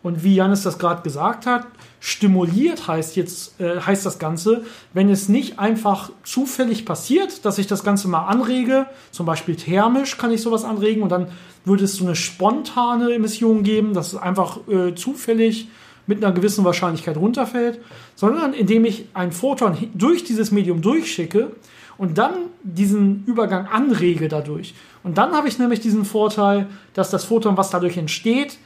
Und 0.03 0.23
wie 0.23 0.35
Janis 0.35 0.63
das 0.63 0.77
gerade 0.77 1.01
gesagt 1.01 1.45
hat, 1.45 1.65
stimuliert 2.01 2.87
heißt 2.89 3.15
jetzt 3.15 3.59
äh, 3.61 3.79
heißt 3.79 4.05
das 4.05 4.19
Ganze, 4.19 4.65
wenn 4.93 5.09
es 5.09 5.29
nicht 5.29 5.57
einfach 5.59 6.11
zufällig 6.23 6.85
passiert, 6.85 7.45
dass 7.45 7.57
ich 7.57 7.67
das 7.67 7.85
Ganze 7.85 8.09
mal 8.09 8.27
anrege, 8.27 8.85
zum 9.11 9.25
Beispiel 9.25 9.55
thermisch 9.55 10.17
kann 10.17 10.31
ich 10.31 10.41
sowas 10.41 10.65
anregen 10.65 11.01
und 11.01 11.09
dann 11.09 11.29
würde 11.63 11.85
es 11.85 11.95
so 11.95 12.03
eine 12.03 12.17
spontane 12.17 13.13
Emission 13.13 13.63
geben, 13.63 13.93
dass 13.93 14.11
es 14.11 14.19
einfach 14.19 14.59
äh, 14.67 14.93
zufällig 14.93 15.69
mit 16.05 16.21
einer 16.21 16.33
gewissen 16.33 16.65
Wahrscheinlichkeit 16.65 17.15
runterfällt, 17.15 17.79
sondern 18.15 18.53
indem 18.53 18.83
ich 18.83 19.05
ein 19.13 19.31
Photon 19.31 19.77
durch 19.93 20.25
dieses 20.25 20.51
Medium 20.51 20.81
durchschicke 20.81 21.53
und 21.97 22.17
dann 22.17 22.33
diesen 22.63 23.23
Übergang 23.25 23.67
anrege 23.67 24.27
dadurch. 24.27 24.73
Und 25.03 25.17
dann 25.17 25.31
habe 25.31 25.47
ich 25.47 25.59
nämlich 25.59 25.79
diesen 25.79 26.03
Vorteil, 26.03 26.67
dass 26.93 27.09
das 27.09 27.23
Photon, 27.23 27.55
was 27.55 27.69
dadurch 27.69 27.95
entsteht, 27.95 28.57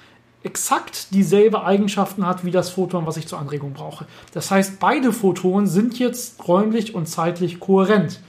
exakt 0.48 1.14
dieselbe 1.14 1.64
Eigenschaften 1.64 2.26
hat 2.26 2.44
wie 2.46 2.52
das 2.52 2.70
Photon, 2.70 3.06
was 3.06 3.18
ich 3.18 3.28
zur 3.28 3.38
Anregung 3.38 3.74
brauche. 3.74 4.08
Das 4.34 4.50
heißt, 4.50 4.80
beide 4.80 5.12
Photonen 5.14 5.68
sind 5.68 6.00
jetzt 6.00 6.48
räumlich 6.48 6.96
und 6.96 7.08
zeitlich 7.08 7.60
kohärent. 7.60 8.20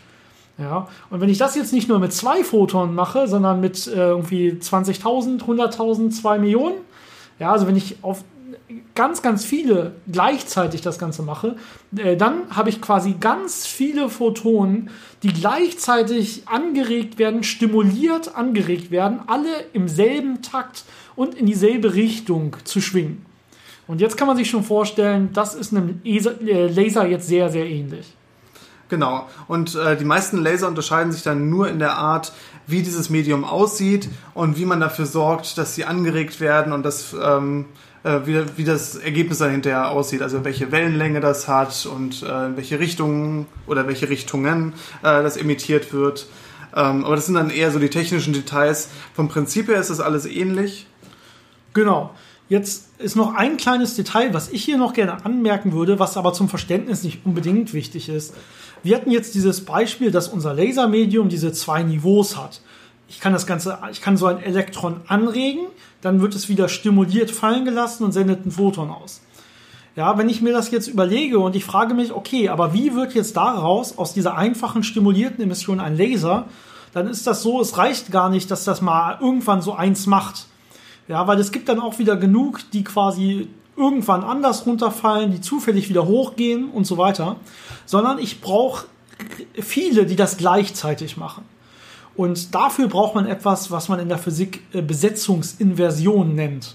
Ja, 0.59 0.89
und 1.09 1.21
wenn 1.21 1.29
ich 1.29 1.39
das 1.39 1.55
jetzt 1.55 1.73
nicht 1.73 1.89
nur 1.89 2.01
mit 2.01 2.13
zwei 2.13 2.43
Photonen 2.43 2.93
mache, 2.93 3.29
sondern 3.29 3.61
mit 3.61 3.87
äh, 3.87 4.09
irgendwie 4.09 4.51
20.000, 4.51 5.45
100.000, 5.45 6.11
2 6.11 6.39
Millionen, 6.41 6.75
Ja, 7.39 7.53
also 7.53 7.69
wenn 7.69 7.77
ich 7.77 7.99
auf 8.03 8.25
ganz, 8.95 9.23
ganz 9.23 9.45
viele 9.45 9.93
gleichzeitig 10.11 10.81
das 10.81 10.99
Ganze 10.99 11.23
mache, 11.23 11.57
äh, 11.97 12.17
dann 12.17 12.51
habe 12.51 12.69
ich 12.71 12.81
quasi 12.81 13.15
ganz 13.21 13.67
viele 13.67 14.09
Photonen, 14.09 14.91
die 15.23 15.33
gleichzeitig 15.33 16.43
angeregt 16.47 17.19
werden, 17.19 17.45
stimuliert 17.45 18.35
angeregt 18.35 18.91
werden, 18.91 19.21
alle 19.29 19.49
im 19.73 19.87
selben 19.89 20.43
Takt 20.43 20.85
und 21.19 21.35
in 21.35 21.47
dieselbe 21.47 21.95
Richtung 21.95 22.57
zu 22.63 22.81
schwingen. 22.81 23.27
Und 23.89 24.01
jetzt 24.01 24.17
kann 24.17 24.29
man 24.29 24.37
sich 24.37 24.49
schon 24.49 24.63
vorstellen, 24.63 25.31
das 25.33 25.57
ist 25.57 25.75
einem 25.75 26.01
äh, 26.05 26.69
Laser 26.69 27.07
jetzt 27.07 27.27
sehr, 27.27 27.51
sehr 27.51 27.67
ähnlich. 27.67 28.15
Genau. 28.89 29.27
Und 29.49 29.75
äh, 29.75 29.97
die 29.97 30.05
meisten 30.05 30.39
Laser 30.39 30.69
unterscheiden 30.69 31.11
sich 31.11 31.25
dann 31.25 31.51
nur 31.51 31.69
in 31.69 31.81
der 31.81 31.95
Art, 31.97 32.33
wie 32.69 32.83
dieses 32.83 33.11
Medium 33.11 33.43
aussieht 33.43 34.09
und 34.35 34.59
wie 34.59 34.65
man 34.65 34.79
dafür 34.79 35.07
sorgt, 35.07 35.59
dass 35.59 35.75
sie 35.75 35.85
angeregt 35.85 36.41
werden 36.41 36.73
und 36.73 36.85
dass 36.85 37.17
ähm, 37.21 37.65
äh, 38.05 38.21
wie, 38.25 38.45
wie 38.57 38.65
das 38.65 38.95
Ergebnis 38.95 39.39
dann 39.39 39.51
hinterher 39.51 39.91
aussieht, 39.91 40.23
also 40.23 40.45
welche 40.45 40.71
Wellenlänge 40.71 41.19
das 41.19 41.49
hat 41.49 41.85
und 41.87 42.23
äh, 42.23 42.47
in 42.47 42.57
welche 42.57 42.79
Richtungen 42.79 43.47
oder 43.67 43.89
welche 43.89 44.09
Richtungen 44.09 44.75
äh, 45.03 45.23
das 45.23 45.37
emittiert 45.37 45.93
wird. 45.93 46.29
Ähm, 46.77 47.05
aber 47.05 47.17
das 47.17 47.27
sind 47.27 47.35
dann 47.35 47.51
eher 47.51 47.73
so 47.73 47.81
die 47.81 47.91
technischen 47.91 48.33
Details. 48.35 48.89
Vom 49.15 49.29
Prinzip 49.29 49.67
her 49.67 49.81
ist 49.81 49.91
das 49.91 49.99
alles 49.99 50.25
ähnlich. 50.27 50.87
Genau. 51.75 52.11
Jetzt 52.49 52.99
ist 52.99 53.15
noch 53.15 53.35
ein 53.35 53.59
kleines 53.59 53.95
Detail, 53.95 54.33
was 54.33 54.51
ich 54.51 54.65
hier 54.65 54.79
noch 54.79 54.95
gerne 54.95 55.25
anmerken 55.25 55.73
würde, 55.73 55.99
was 55.99 56.17
aber 56.17 56.33
zum 56.33 56.49
Verständnis 56.49 57.03
nicht 57.03 57.27
unbedingt 57.27 57.75
wichtig 57.75 58.09
ist. 58.09 58.35
Wir 58.83 58.97
hatten 58.97 59.11
jetzt 59.11 59.35
dieses 59.35 59.65
Beispiel, 59.65 60.11
dass 60.11 60.29
unser 60.29 60.55
Lasermedium 60.55 61.29
diese 61.29 61.53
zwei 61.53 61.83
Niveaus 61.83 62.39
hat. 62.39 62.63
Ich 63.09 63.21
kann 63.21 63.33
das 63.33 63.47
Ganze, 63.47 63.79
ich 63.91 64.01
kann 64.01 64.17
so 64.17 64.27
ein 64.27 64.43
Elektron 64.43 65.01
anregen, 65.09 65.67
dann 66.01 66.21
wird 66.23 66.35
es 66.35 66.49
wieder 66.49 66.69
stimuliert 66.69 67.31
fallen 67.31 67.65
gelassen 67.65 68.05
und 68.05 68.13
sendet 68.13 68.47
ein 68.47 68.51
Photon 68.51 68.91
aus. 68.91 69.21
Ja, 69.97 70.17
wenn 70.17 70.29
ich 70.29 70.43
mir 70.43 70.53
das 70.53 70.71
jetzt 70.71 70.87
überlege 70.87 71.41
und 71.41 71.57
ich 71.57 71.65
frage 71.65 71.93
mich, 71.93 72.13
okay, 72.13 72.51
aber 72.51 72.73
wie 72.73 72.95
wird 72.95 73.15
jetzt 73.15 73.37
daraus, 73.37 73.99
aus 73.99 74.15
dieser 74.15 74.37
einfachen 74.37 74.85
stimulierten 74.85 75.43
Emission 75.43 75.81
ein 75.81 75.97
Laser, 75.97 76.47
dann 76.95 77.09
ist 77.09 77.27
das 77.27 77.43
so, 77.43 77.61
es 77.61 77.77
reicht 77.77 78.13
gar 78.13 78.31
nicht, 78.31 78.51
dass 78.51 78.65
das 78.65 78.81
mal 78.81 79.19
irgendwann 79.21 79.61
so 79.61 79.75
eins 79.75 80.07
macht. 80.07 80.47
Ja, 81.09 81.27
weil 81.27 81.41
es 81.41 81.53
gibt 81.53 81.69
dann 81.69 81.81
auch 81.81 81.99
wieder 81.99 82.17
genug, 82.17 82.61
die 82.73 82.85
quasi 82.85 83.49
irgendwann 83.77 84.25
anders 84.25 84.67
runterfallen, 84.67 85.31
die 85.31 85.41
zufällig 85.41 85.89
wieder 85.89 86.07
hochgehen 86.07 86.71
und 86.71 86.87
so 86.87 86.99
weiter, 86.99 87.37
sondern 87.87 88.19
ich 88.19 88.41
brauche 88.41 88.87
viele, 89.55 90.05
die 90.05 90.17
das 90.17 90.37
gleichzeitig 90.37 91.17
machen. 91.17 91.45
Und 92.15 92.55
dafür 92.55 92.89
braucht 92.89 93.15
man 93.15 93.27
etwas, 93.27 93.71
was 93.71 93.89
man 93.89 94.01
in 94.01 94.09
der 94.09 94.19
Physik 94.19 94.63
äh, 94.73 94.83
Besetzungsinversion 94.83 96.35
nennt. 96.35 96.75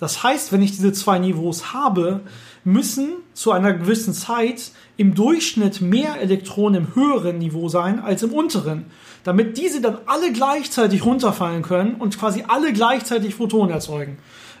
Das 0.00 0.22
heißt, 0.22 0.52
wenn 0.52 0.62
ich 0.62 0.70
diese 0.70 0.94
zwei 0.94 1.18
Niveaus 1.18 1.74
habe, 1.74 2.20
müssen 2.64 3.08
zu 3.32 3.52
einer 3.52 3.72
gewissen 3.72 4.12
Zeit 4.12 4.72
im 4.96 5.14
Durchschnitt 5.14 5.80
mehr 5.80 6.20
Elektronen 6.20 6.84
im 6.84 6.94
höheren 6.94 7.38
Niveau 7.38 7.68
sein 7.68 8.00
als 8.00 8.22
im 8.22 8.32
unteren, 8.32 8.86
damit 9.24 9.56
diese 9.56 9.80
dann 9.80 9.98
alle 10.06 10.32
gleichzeitig 10.32 11.04
runterfallen 11.04 11.62
können 11.62 11.94
und 11.94 12.18
quasi 12.18 12.44
alle 12.46 12.72
gleichzeitig 12.72 13.34
Photonen 13.34 13.70
erzeugen. 13.70 14.18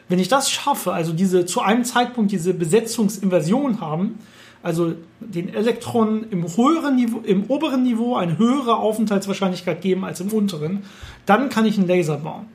Wenn 0.08 0.18
ich 0.18 0.28
das 0.28 0.50
schaffe, 0.50 0.92
also 0.92 1.12
diese 1.12 1.46
zu 1.46 1.60
einem 1.60 1.84
Zeitpunkt 1.84 2.32
diese 2.32 2.52
Besetzungsinversion 2.54 3.80
haben, 3.80 4.18
also 4.62 4.94
den 5.20 5.54
Elektronen 5.54 6.30
im 6.30 6.44
höheren 6.56 6.96
Niveau, 6.96 7.20
im 7.20 7.44
oberen 7.44 7.82
Niveau 7.82 8.16
eine 8.16 8.36
höhere 8.36 8.76
Aufenthaltswahrscheinlichkeit 8.76 9.80
geben 9.80 10.04
als 10.04 10.20
im 10.20 10.28
unteren, 10.32 10.82
dann 11.26 11.48
kann 11.48 11.64
ich 11.64 11.78
einen 11.78 11.86
Laser 11.86 12.18
bauen. 12.18 12.46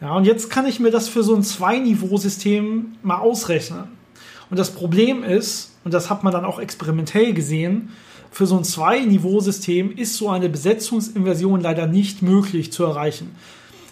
Ja, 0.00 0.14
und 0.14 0.24
jetzt 0.24 0.50
kann 0.50 0.66
ich 0.66 0.80
mir 0.80 0.90
das 0.90 1.08
für 1.08 1.22
so 1.22 1.34
ein 1.34 1.42
Zwei-Niveau-System 1.42 2.96
mal 3.02 3.18
ausrechnen. 3.18 3.99
Und 4.50 4.58
das 4.58 4.70
Problem 4.72 5.22
ist, 5.22 5.72
und 5.84 5.94
das 5.94 6.10
hat 6.10 6.24
man 6.24 6.32
dann 6.32 6.44
auch 6.44 6.58
experimentell 6.58 7.32
gesehen, 7.32 7.90
für 8.30 8.46
so 8.46 8.56
ein 8.56 8.64
Zwei-Niveau-System 8.64 9.96
ist 9.96 10.16
so 10.16 10.28
eine 10.28 10.48
Besetzungsinversion 10.48 11.60
leider 11.60 11.86
nicht 11.86 12.22
möglich 12.22 12.72
zu 12.72 12.84
erreichen. 12.84 13.34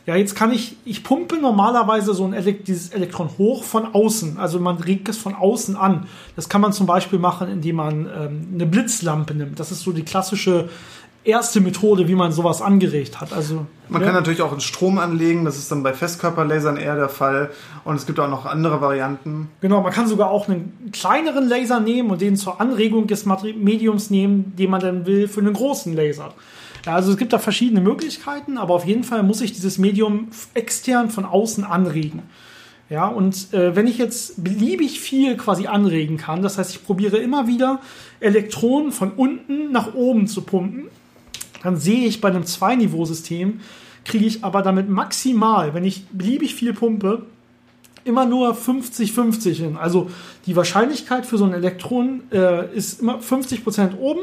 Ja, 0.06 0.16
jetzt 0.16 0.34
kann 0.34 0.52
ich, 0.52 0.76
ich 0.86 1.04
pumpe 1.04 1.36
normalerweise 1.36 2.14
so 2.14 2.24
ein 2.24 2.32
Elekt 2.32 2.66
dieses 2.68 2.90
Elektron 2.90 3.28
hoch 3.36 3.62
von 3.62 3.94
außen. 3.94 4.38
Also 4.38 4.58
man 4.58 4.78
regt 4.78 5.08
es 5.10 5.18
von 5.18 5.34
außen 5.34 5.76
an. 5.76 6.06
Das 6.34 6.48
kann 6.48 6.62
man 6.62 6.72
zum 6.72 6.86
Beispiel 6.86 7.18
machen, 7.18 7.50
indem 7.50 7.76
man 7.76 8.06
ähm, 8.06 8.48
eine 8.54 8.64
Blitzlampe 8.64 9.34
nimmt. 9.34 9.60
Das 9.60 9.70
ist 9.70 9.82
so 9.82 9.92
die 9.92 10.04
klassische 10.04 10.70
erste 11.28 11.60
Methode, 11.60 12.08
wie 12.08 12.14
man 12.14 12.32
sowas 12.32 12.62
angeregt 12.62 13.20
hat. 13.20 13.32
Also 13.32 13.66
man 13.88 14.00
ja. 14.00 14.06
kann 14.06 14.16
natürlich 14.16 14.42
auch 14.42 14.50
einen 14.50 14.60
Strom 14.60 14.98
anlegen, 14.98 15.44
das 15.44 15.58
ist 15.58 15.70
dann 15.70 15.82
bei 15.82 15.92
Festkörperlasern 15.92 16.76
eher 16.76 16.96
der 16.96 17.08
Fall. 17.08 17.50
Und 17.84 17.96
es 17.96 18.06
gibt 18.06 18.18
auch 18.18 18.28
noch 18.28 18.46
andere 18.46 18.80
Varianten. 18.80 19.50
Genau, 19.60 19.82
man 19.82 19.92
kann 19.92 20.08
sogar 20.08 20.30
auch 20.30 20.48
einen 20.48 20.90
kleineren 20.92 21.46
Laser 21.46 21.80
nehmen 21.80 22.10
und 22.10 22.20
den 22.20 22.36
zur 22.36 22.60
Anregung 22.60 23.06
des 23.06 23.26
Mediums 23.26 24.10
nehmen, 24.10 24.54
den 24.56 24.70
man 24.70 24.80
dann 24.80 25.06
will 25.06 25.28
für 25.28 25.40
einen 25.40 25.52
großen 25.52 25.94
Laser. 25.94 26.32
Ja, 26.86 26.94
also 26.94 27.12
es 27.12 27.18
gibt 27.18 27.32
da 27.32 27.38
verschiedene 27.38 27.80
Möglichkeiten, 27.80 28.56
aber 28.56 28.74
auf 28.74 28.86
jeden 28.86 29.04
Fall 29.04 29.22
muss 29.22 29.40
ich 29.40 29.52
dieses 29.52 29.78
Medium 29.78 30.28
extern 30.54 31.10
von 31.10 31.24
außen 31.24 31.64
anregen. 31.64 32.22
Ja, 32.90 33.06
und 33.06 33.52
äh, 33.52 33.76
wenn 33.76 33.86
ich 33.86 33.98
jetzt 33.98 34.42
beliebig 34.42 34.98
viel 34.98 35.36
quasi 35.36 35.66
anregen 35.66 36.16
kann, 36.16 36.40
das 36.40 36.56
heißt, 36.56 36.70
ich 36.70 36.86
probiere 36.86 37.18
immer 37.18 37.46
wieder 37.46 37.80
Elektronen 38.18 38.92
von 38.92 39.12
unten 39.12 39.72
nach 39.72 39.92
oben 39.92 40.26
zu 40.26 40.40
pumpen, 40.40 40.88
dann 41.62 41.76
sehe 41.76 42.06
ich 42.06 42.20
bei 42.20 42.28
einem 42.28 42.44
Zwei-Niveau-System, 42.44 43.60
kriege 44.04 44.26
ich 44.26 44.44
aber 44.44 44.62
damit 44.62 44.88
maximal, 44.88 45.74
wenn 45.74 45.84
ich 45.84 46.06
beliebig 46.08 46.54
viel 46.54 46.72
pumpe, 46.72 47.22
immer 48.04 48.24
nur 48.24 48.54
50-50 48.56 49.52
hin. 49.52 49.76
Also 49.76 50.10
die 50.46 50.56
Wahrscheinlichkeit 50.56 51.26
für 51.26 51.38
so 51.38 51.44
ein 51.44 51.52
Elektron 51.52 52.22
äh, 52.32 52.74
ist 52.74 53.00
immer 53.00 53.18
50% 53.18 53.98
oben, 53.98 54.20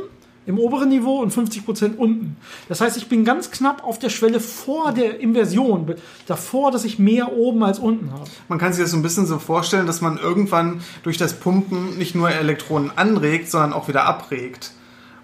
im 0.48 0.60
oberen 0.60 0.90
Niveau 0.90 1.22
und 1.22 1.34
50% 1.34 1.96
unten. 1.98 2.38
Das 2.70 2.82
heißt, 2.82 2.98
ich 2.98 3.08
bin 3.08 3.26
ganz 3.26 3.52
knapp 3.52 3.84
auf 3.84 3.98
der 3.98 4.10
Schwelle 4.10 4.40
vor 4.40 4.92
der 4.92 5.20
Inversion, 5.20 5.96
davor, 6.28 6.72
dass 6.72 6.84
ich 6.86 7.00
mehr 7.00 7.34
oben 7.34 7.64
als 7.64 7.80
unten 7.80 8.12
habe. 8.12 8.26
Man 8.48 8.60
kann 8.60 8.74
sich 8.74 8.84
das 8.84 8.92
so 8.92 8.98
ein 8.98 9.02
bisschen 9.04 9.26
so 9.26 9.40
vorstellen, 9.40 9.88
dass 9.88 10.02
man 10.02 10.18
irgendwann 10.18 10.82
durch 11.04 11.18
das 11.18 11.34
Pumpen 11.34 11.98
nicht 11.98 12.16
nur 12.16 12.30
Elektronen 12.30 12.92
anregt, 12.96 13.50
sondern 13.50 13.74
auch 13.74 13.88
wieder 13.88 14.06
abregt. 14.06 14.72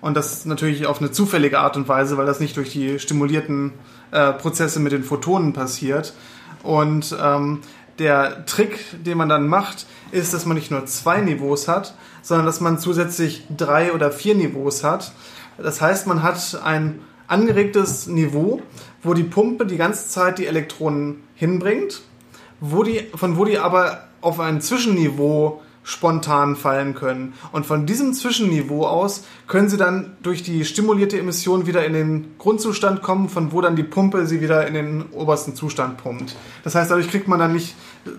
Und 0.02 0.18
das 0.18 0.46
natürlich 0.46 0.88
auf 0.88 1.00
eine 1.00 1.12
zufällige 1.12 1.60
Art 1.60 1.78
und 1.78 1.88
Weise, 1.88 2.18
weil 2.18 2.26
das 2.26 2.40
nicht 2.40 2.58
durch 2.58 2.72
die 2.72 3.00
stimulierten 3.00 3.74
äh, 4.12 4.34
Prozesse 4.34 4.80
mit 4.80 4.92
den 4.92 5.04
Photonen 5.04 5.54
passiert. 5.54 6.14
Und 6.64 7.16
ähm, 7.22 7.60
der 8.00 8.46
Trick, 8.46 8.80
den 9.06 9.18
man 9.18 9.30
dann 9.30 9.48
macht, 9.48 9.86
ist, 10.12 10.34
dass 10.34 10.46
man 10.46 10.58
nicht 10.58 10.72
nur 10.72 10.86
zwei 10.88 11.22
Niveaus 11.22 11.68
hat, 11.68 11.94
sondern 12.22 12.46
dass 12.46 12.62
man 12.62 12.80
zusätzlich 12.80 13.46
drei 13.56 13.94
oder 13.94 14.12
vier 14.12 14.36
Niveaus 14.36 14.84
hat. 14.84 15.12
Das 15.58 15.82
heißt, 15.82 16.08
man 16.08 16.24
hat 16.24 16.60
ein 16.64 17.02
angeregtes 17.28 18.08
Niveau, 18.08 18.62
wo 19.04 19.14
die 19.14 19.24
Pumpe 19.24 19.66
die 19.66 19.78
ganze 19.78 20.10
Zeit 20.10 20.40
die 20.40 20.48
Elektronen 20.48 21.24
hinbringt, 21.36 22.02
wo 22.60 22.84
die, 22.84 23.08
von 23.16 23.38
wo 23.38 23.46
die 23.46 23.58
aber 23.58 24.08
auf 24.22 24.40
ein 24.40 24.62
Zwischenniveau 24.62 25.62
spontan 25.84 26.56
fallen 26.56 26.94
können. 26.94 27.34
Und 27.52 27.66
von 27.66 27.86
diesem 27.86 28.14
Zwischenniveau 28.14 28.86
aus 28.86 29.24
können 29.48 29.70
sie 29.70 29.78
dann 29.78 30.16
durch 30.22 30.44
die 30.44 30.64
stimulierte 30.66 31.18
Emission 31.18 31.66
wieder 31.66 31.86
in 31.86 31.94
den 31.94 32.36
Grundzustand 32.38 33.02
kommen, 33.02 33.30
von 33.30 33.52
wo 33.52 33.62
dann 33.62 33.76
die 33.76 33.84
Pumpe 33.84 34.28
sie 34.28 34.42
wieder 34.42 34.68
in 34.68 34.74
den 34.74 35.06
obersten 35.12 35.56
Zustand 35.56 35.98
pumpt. 35.98 36.36
Das 36.64 36.76
heißt, 36.76 36.92
dadurch 36.92 37.10
kriegt 37.10 37.28
man 37.28 37.40
dann 37.40 37.54
nicht 37.54 37.76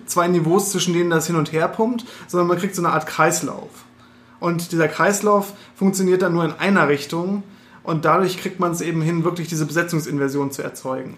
zwei 0.07 0.29
Niveaus, 0.29 0.73
zwischen 0.73 0.95
denen 0.95 1.11
das 1.11 1.27
hin 1.27 1.37
und 1.37 1.53
her 1.53 1.69
pumpt, 1.69 2.05
sondern 2.27 2.49
man 2.49 2.59
kriegt 2.59 2.75
so 2.75 2.83
eine 2.83 2.93
Art 2.93 3.07
Kreislauf. 3.07 3.71
Und 4.41 4.73
dieser 4.73 4.89
Kreislauf 4.89 5.53
funktioniert 5.77 6.23
dann 6.23 6.33
nur 6.33 6.45
in 6.45 6.53
einer 6.53 6.89
Richtung 6.89 7.45
und 7.85 8.05
dadurch 8.05 8.39
kriegt 8.39 8.59
man 8.59 8.73
es 8.73 8.81
eben 8.81 9.03
hin, 9.03 9.23
wirklich 9.23 9.49
diese 9.49 9.67
Besetzungsinversion 9.67 10.51
zu 10.51 10.63
erzeugen. 10.63 11.17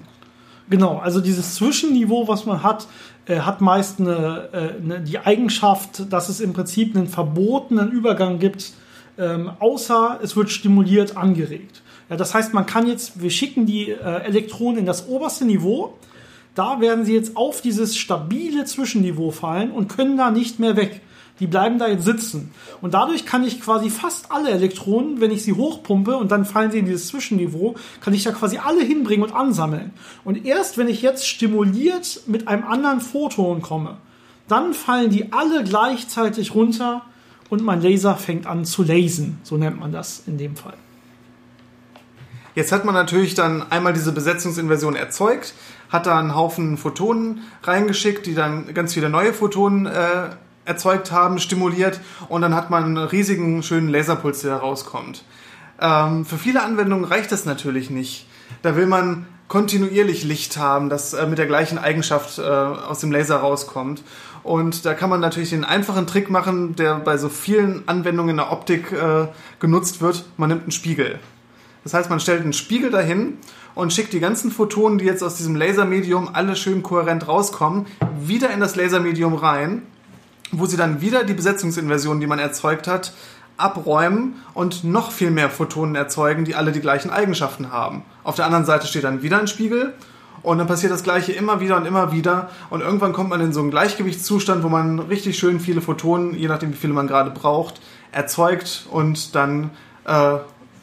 Genau, 0.68 0.98
also 0.98 1.20
dieses 1.20 1.56
Zwischenniveau, 1.56 2.26
was 2.26 2.46
man 2.46 2.62
hat, 2.62 2.86
hat 3.28 3.60
meist 3.60 4.00
eine, 4.00 4.48
äh, 4.52 4.82
eine, 4.82 5.00
die 5.00 5.18
Eigenschaft, 5.18 6.12
dass 6.12 6.28
es 6.28 6.40
im 6.40 6.52
Prinzip 6.52 6.94
einen 6.94 7.08
verbotenen 7.08 7.90
Übergang 7.90 8.38
gibt, 8.38 8.72
ähm, 9.18 9.50
außer 9.58 10.18
es 10.22 10.36
wird 10.36 10.50
stimuliert 10.50 11.16
angeregt. 11.16 11.82
Ja, 12.10 12.16
das 12.16 12.34
heißt, 12.34 12.52
man 12.52 12.66
kann 12.66 12.86
jetzt, 12.86 13.22
wir 13.22 13.30
schicken 13.30 13.66
die 13.66 13.90
äh, 13.90 14.22
Elektronen 14.24 14.80
in 14.80 14.86
das 14.86 15.08
oberste 15.08 15.44
Niveau, 15.44 15.94
da 16.54 16.80
werden 16.80 17.04
sie 17.04 17.14
jetzt 17.14 17.36
auf 17.36 17.60
dieses 17.62 17.96
stabile 17.96 18.64
Zwischenniveau 18.64 19.30
fallen 19.30 19.70
und 19.70 19.88
können 19.88 20.16
da 20.16 20.30
nicht 20.30 20.60
mehr 20.60 20.76
weg 20.76 21.00
die 21.40 21.46
bleiben 21.46 21.78
da 21.78 21.88
jetzt 21.88 22.04
sitzen. 22.04 22.52
Und 22.80 22.94
dadurch 22.94 23.26
kann 23.26 23.44
ich 23.44 23.60
quasi 23.60 23.90
fast 23.90 24.30
alle 24.30 24.50
Elektronen, 24.50 25.20
wenn 25.20 25.30
ich 25.30 25.42
sie 25.42 25.52
hochpumpe 25.52 26.16
und 26.16 26.30
dann 26.30 26.44
fallen 26.44 26.70
sie 26.70 26.78
in 26.78 26.86
dieses 26.86 27.08
Zwischenniveau, 27.08 27.74
kann 28.00 28.14
ich 28.14 28.22
da 28.22 28.32
quasi 28.32 28.58
alle 28.58 28.82
hinbringen 28.82 29.24
und 29.24 29.34
ansammeln. 29.34 29.92
Und 30.24 30.46
erst 30.46 30.78
wenn 30.78 30.88
ich 30.88 31.02
jetzt 31.02 31.26
stimuliert 31.26 32.22
mit 32.26 32.46
einem 32.46 32.64
anderen 32.64 33.00
Photon 33.00 33.62
komme, 33.62 33.96
dann 34.46 34.74
fallen 34.74 35.10
die 35.10 35.32
alle 35.32 35.64
gleichzeitig 35.64 36.54
runter 36.54 37.02
und 37.50 37.62
mein 37.62 37.80
Laser 37.80 38.16
fängt 38.16 38.46
an 38.46 38.64
zu 38.64 38.82
lasen. 38.82 39.38
So 39.42 39.56
nennt 39.56 39.80
man 39.80 39.92
das 39.92 40.22
in 40.26 40.38
dem 40.38 40.56
Fall. 40.56 40.74
Jetzt 42.54 42.70
hat 42.70 42.84
man 42.84 42.94
natürlich 42.94 43.34
dann 43.34 43.68
einmal 43.70 43.92
diese 43.92 44.12
Besetzungsinversion 44.12 44.94
erzeugt, 44.94 45.54
hat 45.88 46.06
da 46.06 46.18
einen 46.18 46.36
Haufen 46.36 46.76
Photonen 46.76 47.42
reingeschickt, 47.64 48.26
die 48.26 48.34
dann 48.34 48.72
ganz 48.74 48.94
viele 48.94 49.10
neue 49.10 49.32
Photonen 49.32 49.86
äh, 49.86 50.30
erzeugt 50.64 51.12
haben, 51.12 51.38
stimuliert 51.38 52.00
und 52.28 52.42
dann 52.42 52.54
hat 52.54 52.70
man 52.70 52.84
einen 52.84 52.98
riesigen, 52.98 53.62
schönen 53.62 53.88
Laserpuls, 53.88 54.42
der 54.42 54.56
rauskommt. 54.56 55.24
Ähm, 55.80 56.24
für 56.24 56.38
viele 56.38 56.62
Anwendungen 56.62 57.04
reicht 57.04 57.32
das 57.32 57.44
natürlich 57.44 57.90
nicht. 57.90 58.26
Da 58.62 58.76
will 58.76 58.86
man 58.86 59.26
kontinuierlich 59.48 60.24
Licht 60.24 60.56
haben, 60.56 60.88
das 60.88 61.12
äh, 61.12 61.26
mit 61.26 61.38
der 61.38 61.46
gleichen 61.46 61.78
Eigenschaft 61.78 62.38
äh, 62.38 62.42
aus 62.42 63.00
dem 63.00 63.12
Laser 63.12 63.36
rauskommt. 63.36 64.02
Und 64.42 64.84
da 64.84 64.94
kann 64.94 65.10
man 65.10 65.20
natürlich 65.20 65.50
den 65.50 65.64
einfachen 65.64 66.06
Trick 66.06 66.30
machen, 66.30 66.76
der 66.76 66.96
bei 66.96 67.16
so 67.16 67.28
vielen 67.28 67.86
Anwendungen 67.86 68.30
in 68.30 68.36
der 68.36 68.52
Optik 68.52 68.92
äh, 68.92 69.28
genutzt 69.58 70.00
wird. 70.00 70.24
Man 70.36 70.50
nimmt 70.50 70.62
einen 70.62 70.72
Spiegel. 70.72 71.18
Das 71.82 71.94
heißt, 71.94 72.10
man 72.10 72.20
stellt 72.20 72.42
einen 72.42 72.52
Spiegel 72.52 72.90
dahin 72.90 73.38
und 73.74 73.92
schickt 73.92 74.12
die 74.12 74.20
ganzen 74.20 74.50
Photonen, 74.50 74.98
die 74.98 75.04
jetzt 75.04 75.22
aus 75.22 75.36
diesem 75.36 75.56
Lasermedium 75.56 76.30
alle 76.32 76.56
schön 76.56 76.82
kohärent 76.82 77.28
rauskommen, 77.28 77.86
wieder 78.18 78.50
in 78.50 78.60
das 78.60 78.76
Lasermedium 78.76 79.34
rein, 79.34 79.82
wo 80.58 80.66
sie 80.66 80.76
dann 80.76 81.00
wieder 81.00 81.24
die 81.24 81.34
Besetzungsinversion, 81.34 82.20
die 82.20 82.26
man 82.26 82.38
erzeugt 82.38 82.86
hat, 82.86 83.12
abräumen 83.56 84.34
und 84.54 84.84
noch 84.84 85.12
viel 85.12 85.30
mehr 85.30 85.50
Photonen 85.50 85.94
erzeugen, 85.94 86.44
die 86.44 86.54
alle 86.54 86.72
die 86.72 86.80
gleichen 86.80 87.10
Eigenschaften 87.10 87.70
haben. 87.70 88.02
Auf 88.24 88.34
der 88.36 88.46
anderen 88.46 88.64
Seite 88.64 88.86
steht 88.86 89.04
dann 89.04 89.22
wieder 89.22 89.38
ein 89.38 89.46
Spiegel 89.46 89.94
und 90.42 90.58
dann 90.58 90.66
passiert 90.66 90.92
das 90.92 91.04
gleiche 91.04 91.32
immer 91.32 91.60
wieder 91.60 91.76
und 91.76 91.86
immer 91.86 92.12
wieder 92.12 92.50
und 92.70 92.80
irgendwann 92.80 93.12
kommt 93.12 93.30
man 93.30 93.40
in 93.40 93.52
so 93.52 93.60
einen 93.60 93.70
Gleichgewichtszustand, 93.70 94.62
wo 94.64 94.68
man 94.68 94.98
richtig 94.98 95.38
schön 95.38 95.60
viele 95.60 95.80
Photonen, 95.80 96.34
je 96.34 96.48
nachdem 96.48 96.72
wie 96.72 96.76
viele 96.76 96.92
man 96.92 97.06
gerade 97.06 97.30
braucht, 97.30 97.80
erzeugt 98.12 98.86
und 98.90 99.34
dann 99.34 99.70
äh, 100.04 100.38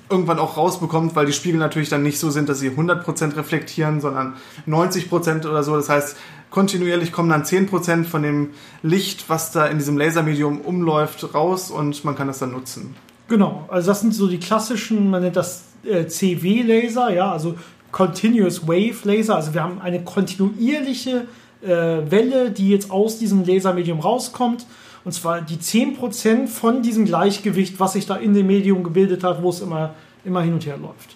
irgendwann 0.10 0.40
auch 0.40 0.58
rausbekommt, 0.58 1.16
weil 1.16 1.26
die 1.26 1.34
Spiegel 1.34 1.60
natürlich 1.60 1.90
dann 1.90 2.04
nicht 2.04 2.20
so 2.20 2.30
sind, 2.30 2.50
dass 2.50 2.60
sie 2.60 2.70
100% 2.70 3.38
reflektieren, 3.38 4.02
sondern 4.02 4.36
90% 4.68 5.48
oder 5.48 5.64
so. 5.64 5.76
Das 5.76 5.90
heißt, 5.90 6.18
kontinuierlich 6.52 7.12
kommen 7.12 7.30
dann 7.30 7.44
10% 7.44 8.04
von 8.04 8.22
dem 8.22 8.50
Licht, 8.84 9.30
was 9.30 9.52
da 9.52 9.66
in 9.66 9.80
diesem 9.80 9.98
Lasermedium 9.98 10.62
umläuft, 10.62 11.34
raus 11.34 11.72
und 11.72 12.06
man 12.06 12.16
kann 12.16 12.28
das 12.28 12.40
dann 12.40 12.52
nutzen. 12.52 12.96
Genau, 13.28 13.66
also 13.70 13.88
das 13.88 14.02
sind 14.02 14.14
so 14.14 14.28
die 14.28 14.40
klassischen, 14.40 15.10
man 15.10 15.24
nennt 15.24 15.38
das 15.38 15.64
äh, 15.84 16.06
CW-Laser, 16.06 17.12
ja, 17.12 17.32
also 17.32 17.56
Continuous 17.92 18.68
Wave 18.68 19.00
Laser. 19.04 19.36
Also 19.36 19.54
wir 19.54 19.64
haben 19.64 19.82
eine 19.82 20.04
kontinuierliche 20.04 21.28
äh, 21.62 21.68
Welle, 21.68 22.52
die 22.52 22.70
jetzt 22.70 22.92
aus 22.92 23.18
diesem 23.18 23.46
Lasermedium 23.46 24.00
rauskommt 24.00 24.66
und 25.04 25.14
zwar 25.14 25.42
die 25.42 25.58
10% 25.58 26.48
von 26.48 26.84
diesem 26.84 27.06
Gleichgewicht, 27.06 27.80
was 27.80 27.94
sich 27.94 28.06
da 28.06 28.16
in 28.16 28.34
dem 28.34 28.48
Medium 28.48 28.84
gebildet 28.84 29.24
hat, 29.24 29.42
wo 29.42 29.50
es 29.50 29.62
immer, 29.62 29.96
immer 30.24 30.42
hin 30.42 30.54
und 30.54 30.66
her 30.66 30.78
läuft. 30.78 31.16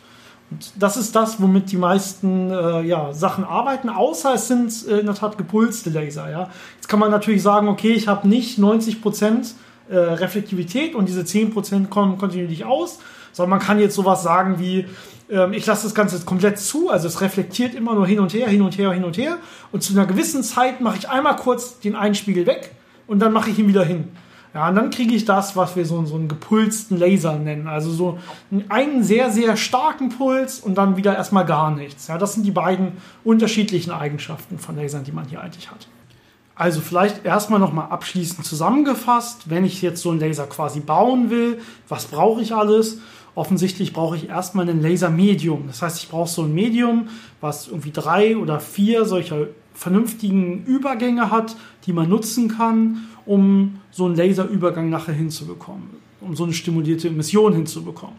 Und 0.51 0.73
das 0.77 0.95
ist 0.95 1.15
das, 1.15 1.41
womit 1.41 1.71
die 1.71 1.77
meisten 1.77 2.51
äh, 2.51 2.81
ja, 2.83 3.13
Sachen 3.13 3.43
arbeiten, 3.43 3.89
außer 3.89 4.35
es 4.35 4.47
sind 4.47 4.87
äh, 4.87 4.99
in 4.99 5.05
der 5.07 5.15
Tat 5.15 5.37
gepulste 5.37 5.89
Laser. 5.89 6.29
Ja. 6.29 6.49
Jetzt 6.75 6.87
kann 6.87 6.99
man 6.99 7.11
natürlich 7.11 7.41
sagen, 7.41 7.67
okay, 7.67 7.93
ich 7.93 8.07
habe 8.07 8.27
nicht 8.27 8.59
90% 8.59 9.53
äh, 9.89 9.97
Reflektivität 9.97 10.95
und 10.95 11.09
diese 11.09 11.21
10% 11.21 11.87
kommen 11.87 12.17
kontinuierlich 12.17 12.65
aus, 12.65 12.99
sondern 13.31 13.57
man 13.57 13.59
kann 13.59 13.79
jetzt 13.79 13.95
sowas 13.95 14.23
sagen 14.23 14.59
wie, 14.59 14.85
ähm, 15.29 15.53
ich 15.53 15.65
lasse 15.65 15.83
das 15.83 15.95
Ganze 15.95 16.23
komplett 16.25 16.59
zu, 16.59 16.89
also 16.89 17.07
es 17.07 17.21
reflektiert 17.21 17.73
immer 17.73 17.95
nur 17.95 18.05
hin 18.05 18.19
und 18.19 18.33
her, 18.33 18.47
hin 18.47 18.61
und 18.61 18.77
her, 18.77 18.91
hin 18.91 19.03
und 19.03 19.17
her. 19.17 19.37
Und 19.71 19.81
zu 19.81 19.93
einer 19.93 20.05
gewissen 20.05 20.43
Zeit 20.43 20.79
mache 20.79 20.97
ich 20.97 21.09
einmal 21.09 21.35
kurz 21.35 21.79
den 21.79 21.95
Einspiegel 21.95 22.45
weg 22.45 22.71
und 23.07 23.19
dann 23.19 23.33
mache 23.33 23.49
ich 23.49 23.59
ihn 23.59 23.67
wieder 23.67 23.83
hin. 23.83 24.09
Ja, 24.55 24.69
und 24.69 24.75
dann 24.75 24.89
kriege 24.89 25.13
ich 25.13 25.25
das, 25.25 25.57
was 25.57 25.75
wir 25.75 25.85
so, 25.85 26.05
so 26.05 26.15
einen 26.15 26.29
gepulsten 26.29 26.97
Laser 26.97 27.35
nennen. 27.37 27.67
Also 27.67 27.91
so 27.91 28.19
einen 28.69 29.03
sehr, 29.03 29.29
sehr 29.29 29.57
starken 29.57 30.07
Puls 30.07 30.61
und 30.61 30.75
dann 30.75 30.95
wieder 30.95 31.13
erstmal 31.13 31.45
gar 31.45 31.71
nichts. 31.71 32.07
Ja, 32.07 32.17
das 32.17 32.35
sind 32.35 32.45
die 32.45 32.51
beiden 32.51 32.93
unterschiedlichen 33.25 33.91
Eigenschaften 33.91 34.57
von 34.57 34.77
Lasern, 34.77 35.03
die 35.03 35.11
man 35.11 35.25
hier 35.25 35.41
eigentlich 35.41 35.69
hat. 35.69 35.89
Also 36.55 36.79
vielleicht 36.79 37.25
erstmal 37.25 37.59
nochmal 37.59 37.89
abschließend 37.89 38.45
zusammengefasst, 38.45 39.49
wenn 39.49 39.65
ich 39.65 39.81
jetzt 39.81 40.01
so 40.01 40.11
einen 40.11 40.21
Laser 40.21 40.47
quasi 40.47 40.79
bauen 40.79 41.29
will, 41.29 41.59
was 41.89 42.05
brauche 42.05 42.41
ich 42.41 42.55
alles? 42.55 42.99
Offensichtlich 43.35 43.91
brauche 43.91 44.15
ich 44.15 44.29
erstmal 44.29 44.67
ein 44.69 44.81
Lasermedium. 44.81 45.65
Das 45.67 45.81
heißt, 45.81 46.01
ich 46.01 46.09
brauche 46.09 46.29
so 46.29 46.43
ein 46.43 46.53
Medium, 46.53 47.09
was 47.41 47.67
irgendwie 47.67 47.91
drei 47.91 48.37
oder 48.37 48.61
vier 48.61 49.03
solcher 49.05 49.47
vernünftigen 49.73 50.63
Übergänge 50.63 51.29
hat, 51.29 51.57
die 51.85 51.91
man 51.91 52.07
nutzen 52.07 52.47
kann, 52.47 53.09
um 53.25 53.81
so 53.91 54.05
einen 54.05 54.15
Laserübergang 54.15 54.89
nachher 54.89 55.13
hinzubekommen, 55.13 55.89
um 56.21 56.33
so 56.33 56.45
eine 56.45 56.53
stimulierte 56.53 57.09
Emission 57.09 57.53
hinzubekommen. 57.53 58.15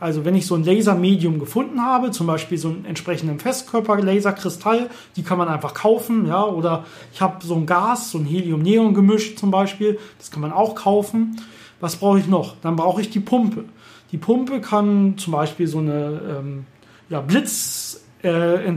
Also 0.00 0.24
wenn 0.24 0.34
ich 0.34 0.46
so 0.46 0.56
ein 0.56 0.64
Lasermedium 0.64 1.38
gefunden 1.38 1.80
habe, 1.80 2.10
zum 2.10 2.26
Beispiel 2.26 2.58
so 2.58 2.68
einen 2.68 2.86
entsprechenden 2.86 3.38
Festkörper-Laserkristall, 3.38 4.90
die 5.14 5.22
kann 5.22 5.38
man 5.38 5.46
einfach 5.46 5.74
kaufen, 5.74 6.26
ja, 6.26 6.44
oder 6.44 6.84
ich 7.12 7.20
habe 7.20 7.46
so 7.46 7.54
ein 7.54 7.66
Gas, 7.66 8.10
so 8.10 8.18
ein 8.18 8.24
Helium-Neon-Gemisch 8.24 9.36
zum 9.36 9.52
Beispiel, 9.52 10.00
das 10.18 10.32
kann 10.32 10.42
man 10.42 10.52
auch 10.52 10.74
kaufen. 10.74 11.40
Was 11.78 11.96
brauche 11.96 12.18
ich 12.18 12.26
noch? 12.26 12.56
Dann 12.62 12.74
brauche 12.74 13.00
ich 13.00 13.10
die 13.10 13.20
Pumpe. 13.20 13.64
Die 14.12 14.18
Pumpe 14.18 14.60
kann 14.60 15.18
zum 15.18 15.32
Beispiel 15.32 15.66
so 15.66 15.78
eine 15.78 16.20
ähm, 16.38 16.66
ja, 17.08 17.20
Blitz 17.20 18.04
äh, 18.22 18.74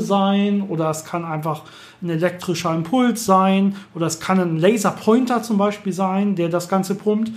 sein 0.00 0.62
oder 0.68 0.90
es 0.90 1.04
kann 1.04 1.24
einfach 1.24 1.62
ein 2.02 2.10
elektrischer 2.10 2.74
Impuls 2.74 3.24
sein 3.24 3.76
oder 3.94 4.06
es 4.06 4.20
kann 4.20 4.40
ein 4.40 4.58
Laserpointer 4.58 5.42
zum 5.42 5.58
Beispiel 5.58 5.92
sein, 5.92 6.36
der 6.36 6.48
das 6.48 6.68
Ganze 6.68 6.94
pumpt. 6.94 7.30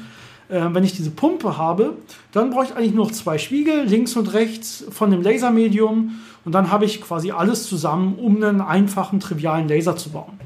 Äh, 0.50 0.62
wenn 0.72 0.84
ich 0.84 0.94
diese 0.94 1.12
Pumpe 1.12 1.58
habe, 1.58 1.98
dann 2.32 2.52
brauche 2.52 2.66
ich 2.66 2.76
eigentlich 2.76 2.94
nur 2.94 3.12
zwei 3.12 3.38
Spiegel, 3.38 3.84
links 3.84 4.16
und 4.16 4.34
rechts 4.34 4.86
von 4.92 5.12
dem 5.12 5.22
Lasermedium 5.22 6.20
und 6.46 6.54
dann 6.54 6.72
habe 6.72 6.86
ich 6.86 7.02
quasi 7.02 7.32
alles 7.32 7.68
zusammen, 7.68 8.16
um 8.16 8.38
einen 8.38 8.62
einfachen, 8.62 9.20
trivialen 9.20 9.68
Laser 9.68 9.96
zu 9.96 10.12
bauen. 10.12 10.40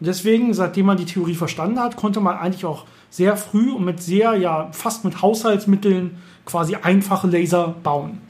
Deswegen, 0.00 0.54
seitdem 0.54 0.86
man 0.86 0.96
die 0.96 1.04
Theorie 1.04 1.34
verstanden 1.34 1.78
hat, 1.78 1.96
konnte 1.96 2.20
man 2.20 2.38
eigentlich 2.38 2.64
auch 2.64 2.86
sehr 3.10 3.36
früh 3.36 3.70
und 3.70 3.84
mit 3.84 4.02
sehr, 4.02 4.34
ja, 4.34 4.70
fast 4.72 5.04
mit 5.04 5.20
Haushaltsmitteln 5.20 6.16
quasi 6.46 6.76
einfache 6.76 7.26
Laser 7.26 7.74
bauen. 7.82 8.20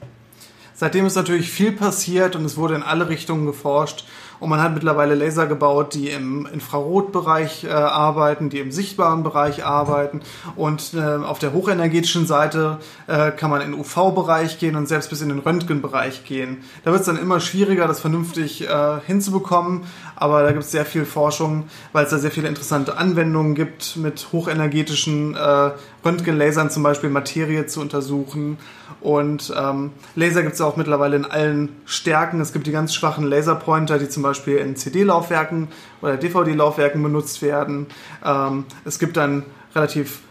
Seitdem 0.73 1.05
ist 1.05 1.15
natürlich 1.15 1.49
viel 1.49 1.71
passiert 1.71 2.35
und 2.35 2.43
es 2.43 2.57
wurde 2.57 2.75
in 2.75 2.83
alle 2.83 3.07
Richtungen 3.07 3.45
geforscht. 3.45 4.05
Und 4.41 4.49
man 4.49 4.59
hat 4.59 4.73
mittlerweile 4.73 5.13
Laser 5.13 5.45
gebaut, 5.45 5.93
die 5.93 6.09
im 6.09 6.47
Infrarotbereich 6.51 7.63
äh, 7.63 7.69
arbeiten, 7.69 8.49
die 8.49 8.57
im 8.57 8.71
sichtbaren 8.71 9.21
Bereich 9.21 9.63
arbeiten. 9.63 10.21
Und 10.55 10.95
äh, 10.95 10.99
auf 10.99 11.37
der 11.37 11.53
hochenergetischen 11.53 12.25
Seite 12.25 12.79
äh, 13.05 13.29
kann 13.29 13.51
man 13.51 13.61
in 13.61 13.71
den 13.71 13.79
UV-Bereich 13.79 14.57
gehen 14.57 14.75
und 14.75 14.87
selbst 14.87 15.11
bis 15.11 15.21
in 15.21 15.29
den 15.29 15.37
Röntgenbereich 15.37 16.25
gehen. 16.25 16.63
Da 16.83 16.89
wird 16.91 17.01
es 17.01 17.05
dann 17.05 17.19
immer 17.19 17.39
schwieriger, 17.39 17.87
das 17.87 17.99
vernünftig 17.99 18.67
äh, 18.67 18.99
hinzubekommen. 19.05 19.83
Aber 20.15 20.41
da 20.41 20.51
gibt 20.51 20.63
es 20.63 20.71
sehr 20.71 20.85
viel 20.85 21.05
Forschung, 21.05 21.65
weil 21.93 22.05
es 22.05 22.09
da 22.09 22.17
sehr 22.17 22.31
viele 22.31 22.47
interessante 22.47 22.97
Anwendungen 22.97 23.53
gibt, 23.53 23.95
mit 23.97 24.27
hochenergetischen 24.31 25.35
äh, 25.35 25.71
Röntgenlasern 26.03 26.71
zum 26.71 26.81
Beispiel 26.81 27.11
Materie 27.11 27.67
zu 27.67 27.79
untersuchen. 27.79 28.57
Und 29.01 29.51
ähm, 29.57 29.91
Laser 30.15 30.43
gibt 30.43 30.53
es 30.53 30.61
auch 30.61 30.77
mittlerweile 30.77 31.15
in 31.15 31.25
allen 31.25 31.69
Stärken. 31.85 32.39
Es 32.39 32.53
gibt 32.53 32.67
die 32.67 32.71
ganz 32.71 32.93
schwachen 32.93 33.25
Laserpointer, 33.25 33.97
die 33.97 34.09
zum 34.09 34.21
Beispiel 34.21 34.30
in 34.61 34.75
CD-Laufwerken 34.75 35.67
oder 36.01 36.17
DVD-Laufwerken 36.17 37.01
benutzt 37.01 37.41
werden. 37.41 37.87
Ähm, 38.23 38.65
es 38.85 38.99
gibt 38.99 39.17
dann 39.17 39.45
relativ 39.75 40.21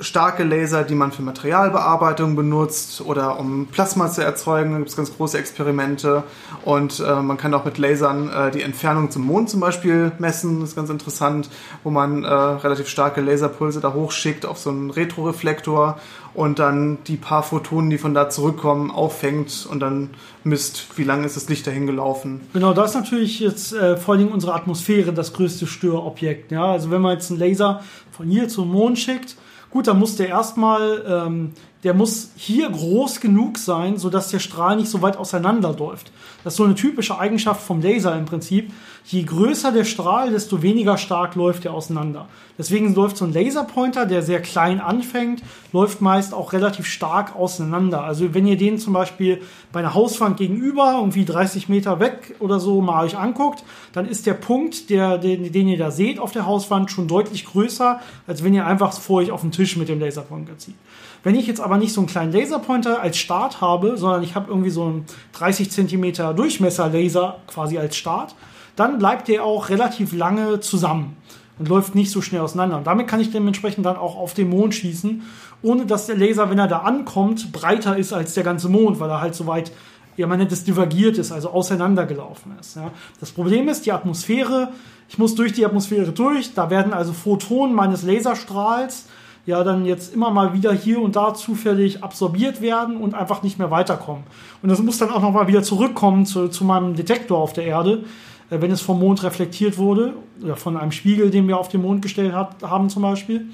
starke 0.00 0.44
Laser, 0.44 0.82
die 0.84 0.94
man 0.94 1.12
für 1.12 1.22
Materialbearbeitung 1.22 2.36
benutzt 2.36 3.00
oder 3.00 3.38
um 3.38 3.66
Plasma 3.66 4.10
zu 4.10 4.22
erzeugen. 4.22 4.72
Da 4.72 4.78
gibt 4.78 4.90
es 4.90 4.96
ganz 4.96 5.14
große 5.16 5.38
Experimente. 5.38 6.24
Und 6.64 7.00
äh, 7.00 7.22
man 7.22 7.36
kann 7.36 7.54
auch 7.54 7.64
mit 7.64 7.78
Lasern 7.78 8.28
äh, 8.28 8.50
die 8.50 8.62
Entfernung 8.62 9.10
zum 9.10 9.22
Mond 9.26 9.50
zum 9.50 9.60
Beispiel 9.60 10.12
messen. 10.18 10.60
Das 10.60 10.70
ist 10.70 10.76
ganz 10.76 10.90
interessant, 10.90 11.50
wo 11.84 11.90
man 11.90 12.24
äh, 12.24 12.28
relativ 12.28 12.88
starke 12.88 13.20
Laserpulse 13.20 13.80
da 13.80 13.92
hochschickt 13.92 14.46
auf 14.46 14.58
so 14.58 14.70
einen 14.70 14.90
Retroreflektor 14.90 15.98
und 16.34 16.58
dann 16.58 16.98
die 17.06 17.16
paar 17.16 17.42
Photonen, 17.42 17.90
die 17.90 17.98
von 17.98 18.14
da 18.14 18.30
zurückkommen, 18.30 18.90
auffängt 18.90 19.66
und 19.70 19.80
dann 19.80 20.10
misst, 20.44 20.96
wie 20.96 21.04
lange 21.04 21.26
ist 21.26 21.36
das 21.36 21.48
Licht 21.48 21.66
dahin 21.66 21.86
gelaufen. 21.86 22.40
Genau, 22.52 22.72
da 22.72 22.84
ist 22.84 22.94
natürlich 22.94 23.40
jetzt 23.40 23.72
äh, 23.72 23.96
vor 23.96 24.14
allem 24.14 24.28
unsere 24.28 24.54
Atmosphäre 24.54 25.12
das 25.12 25.32
größte 25.32 25.66
Störobjekt. 25.66 26.52
Ja? 26.52 26.66
Also 26.66 26.90
wenn 26.90 27.02
man 27.02 27.14
jetzt 27.14 27.30
einen 27.30 27.40
Laser 27.40 27.82
von 28.10 28.28
hier 28.28 28.48
zum 28.48 28.70
Mond 28.70 28.98
schickt, 28.98 29.36
Gut, 29.70 29.86
dann 29.86 29.98
muss 29.98 30.16
der 30.16 30.28
erstmal, 30.28 31.04
ähm, 31.06 31.52
der 31.84 31.94
muss 31.94 32.32
hier 32.36 32.68
groß 32.68 33.20
genug 33.20 33.56
sein, 33.56 33.98
sodass 33.98 34.30
der 34.30 34.40
Strahl 34.40 34.76
nicht 34.76 34.90
so 34.90 35.00
weit 35.00 35.16
auseinanderläuft. 35.16 36.12
Das 36.42 36.54
ist 36.54 36.58
so 36.58 36.64
eine 36.64 36.74
typische 36.74 37.18
Eigenschaft 37.18 37.62
vom 37.62 37.80
Laser 37.80 38.16
im 38.16 38.24
Prinzip. 38.24 38.72
Je 39.04 39.22
größer 39.22 39.72
der 39.72 39.84
Strahl, 39.84 40.30
desto 40.30 40.62
weniger 40.62 40.96
stark 40.98 41.34
läuft 41.34 41.64
er 41.64 41.74
auseinander. 41.74 42.28
Deswegen 42.58 42.94
läuft 42.94 43.16
so 43.16 43.24
ein 43.24 43.32
Laserpointer, 43.32 44.04
der 44.04 44.22
sehr 44.22 44.42
klein 44.42 44.80
anfängt, 44.80 45.42
läuft 45.72 46.00
meist 46.00 46.34
auch 46.34 46.52
relativ 46.52 46.86
stark 46.86 47.34
auseinander. 47.34 48.04
Also 48.04 48.34
wenn 48.34 48.46
ihr 48.46 48.56
den 48.56 48.78
zum 48.78 48.92
Beispiel 48.92 49.40
bei 49.72 49.80
einer 49.80 49.94
Hauswand 49.94 50.36
gegenüber, 50.36 50.96
irgendwie 50.98 51.24
30 51.24 51.68
Meter 51.68 52.00
weg 52.00 52.36
oder 52.38 52.60
so 52.60 52.82
mal 52.82 53.04
euch 53.04 53.16
anguckt, 53.16 53.64
dann 53.92 54.06
ist 54.06 54.26
der 54.26 54.34
Punkt, 54.34 54.90
der, 54.90 55.16
den, 55.16 55.50
den 55.52 55.68
ihr 55.68 55.78
da 55.78 55.90
seht 55.90 56.18
auf 56.18 56.32
der 56.32 56.44
Hauswand, 56.44 56.90
schon 56.90 57.08
deutlich 57.08 57.46
größer, 57.46 58.00
als 58.26 58.44
wenn 58.44 58.52
ihr 58.52 58.66
einfach 58.66 58.92
vor 58.92 59.20
euch 59.20 59.30
auf 59.30 59.40
den 59.40 59.52
Tisch 59.52 59.59
Tisch 59.60 59.76
mit 59.76 59.90
dem 59.90 60.00
Laserpointer 60.00 60.56
zieht. 60.56 60.74
Wenn 61.22 61.34
ich 61.34 61.46
jetzt 61.46 61.60
aber 61.60 61.76
nicht 61.76 61.92
so 61.92 62.00
einen 62.00 62.08
kleinen 62.08 62.32
Laserpointer 62.32 63.02
als 63.02 63.18
Start 63.18 63.60
habe, 63.60 63.98
sondern 63.98 64.22
ich 64.22 64.34
habe 64.34 64.48
irgendwie 64.48 64.70
so 64.70 64.84
einen 64.84 65.04
30 65.34 65.70
cm 65.70 66.34
Durchmesser-Laser 66.34 67.36
quasi 67.46 67.76
als 67.76 67.94
Start, 67.94 68.34
dann 68.74 68.98
bleibt 68.98 69.28
der 69.28 69.44
auch 69.44 69.68
relativ 69.68 70.14
lange 70.14 70.60
zusammen 70.60 71.18
und 71.58 71.68
läuft 71.68 71.94
nicht 71.94 72.10
so 72.10 72.22
schnell 72.22 72.40
auseinander. 72.40 72.78
Und 72.78 72.86
damit 72.86 73.06
kann 73.06 73.20
ich 73.20 73.30
dementsprechend 73.30 73.84
dann 73.84 73.98
auch 73.98 74.16
auf 74.16 74.32
den 74.32 74.48
Mond 74.48 74.74
schießen, 74.74 75.20
ohne 75.60 75.84
dass 75.84 76.06
der 76.06 76.16
Laser, 76.16 76.48
wenn 76.48 76.58
er 76.58 76.68
da 76.68 76.78
ankommt, 76.78 77.52
breiter 77.52 77.98
ist 77.98 78.14
als 78.14 78.32
der 78.32 78.44
ganze 78.44 78.70
Mond, 78.70 78.98
weil 78.98 79.10
er 79.10 79.20
halt 79.20 79.34
so 79.34 79.46
weit, 79.46 79.72
ja, 80.16 80.26
man 80.26 80.38
nennt 80.38 80.52
es 80.52 80.64
divergiert 80.64 81.18
ist, 81.18 81.32
also 81.32 81.50
auseinandergelaufen 81.50 82.52
ist. 82.58 82.76
Ja. 82.76 82.92
Das 83.20 83.30
Problem 83.30 83.68
ist, 83.68 83.84
die 83.84 83.92
Atmosphäre, 83.92 84.72
ich 85.10 85.18
muss 85.18 85.34
durch 85.34 85.52
die 85.52 85.66
Atmosphäre 85.66 86.12
durch, 86.12 86.54
da 86.54 86.70
werden 86.70 86.94
also 86.94 87.12
Photonen 87.12 87.74
meines 87.74 88.04
Laserstrahls 88.04 89.04
ja 89.50 89.62
dann 89.62 89.84
jetzt 89.84 90.14
immer 90.14 90.30
mal 90.30 90.54
wieder 90.54 90.72
hier 90.72 91.00
und 91.00 91.16
da 91.16 91.34
zufällig 91.34 92.02
absorbiert 92.02 92.60
werden 92.60 92.96
und 92.96 93.14
einfach 93.14 93.42
nicht 93.42 93.58
mehr 93.58 93.70
weiterkommen. 93.70 94.24
Und 94.62 94.68
das 94.70 94.82
muss 94.82 94.98
dann 94.98 95.10
auch 95.10 95.20
noch 95.20 95.32
mal 95.32 95.46
wieder 95.46 95.62
zurückkommen 95.62 96.24
zu, 96.24 96.48
zu 96.48 96.64
meinem 96.64 96.94
Detektor 96.94 97.38
auf 97.38 97.52
der 97.52 97.64
Erde, 97.64 98.04
äh, 98.50 98.60
wenn 98.60 98.70
es 98.70 98.80
vom 98.80 98.98
Mond 98.98 99.22
reflektiert 99.22 99.76
wurde 99.78 100.14
oder 100.42 100.56
von 100.56 100.76
einem 100.76 100.92
Spiegel, 100.92 101.30
den 101.30 101.46
wir 101.46 101.58
auf 101.58 101.68
den 101.68 101.82
Mond 101.82 102.02
gestellt 102.02 102.32
hat, 102.32 102.62
haben 102.62 102.88
zum 102.88 103.02
Beispiel. 103.02 103.46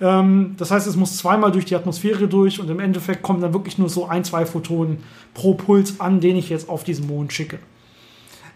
Ähm, 0.00 0.54
das 0.58 0.70
heißt, 0.70 0.86
es 0.86 0.96
muss 0.96 1.16
zweimal 1.16 1.52
durch 1.52 1.64
die 1.64 1.76
Atmosphäre 1.76 2.28
durch 2.28 2.60
und 2.60 2.70
im 2.70 2.80
Endeffekt 2.80 3.22
kommen 3.22 3.40
dann 3.40 3.52
wirklich 3.52 3.78
nur 3.78 3.88
so 3.88 4.06
ein, 4.06 4.24
zwei 4.24 4.46
Photonen 4.46 4.98
pro 5.34 5.54
Puls 5.54 6.00
an, 6.00 6.20
den 6.20 6.36
ich 6.36 6.48
jetzt 6.48 6.68
auf 6.68 6.84
diesen 6.84 7.06
Mond 7.06 7.32
schicke. 7.32 7.58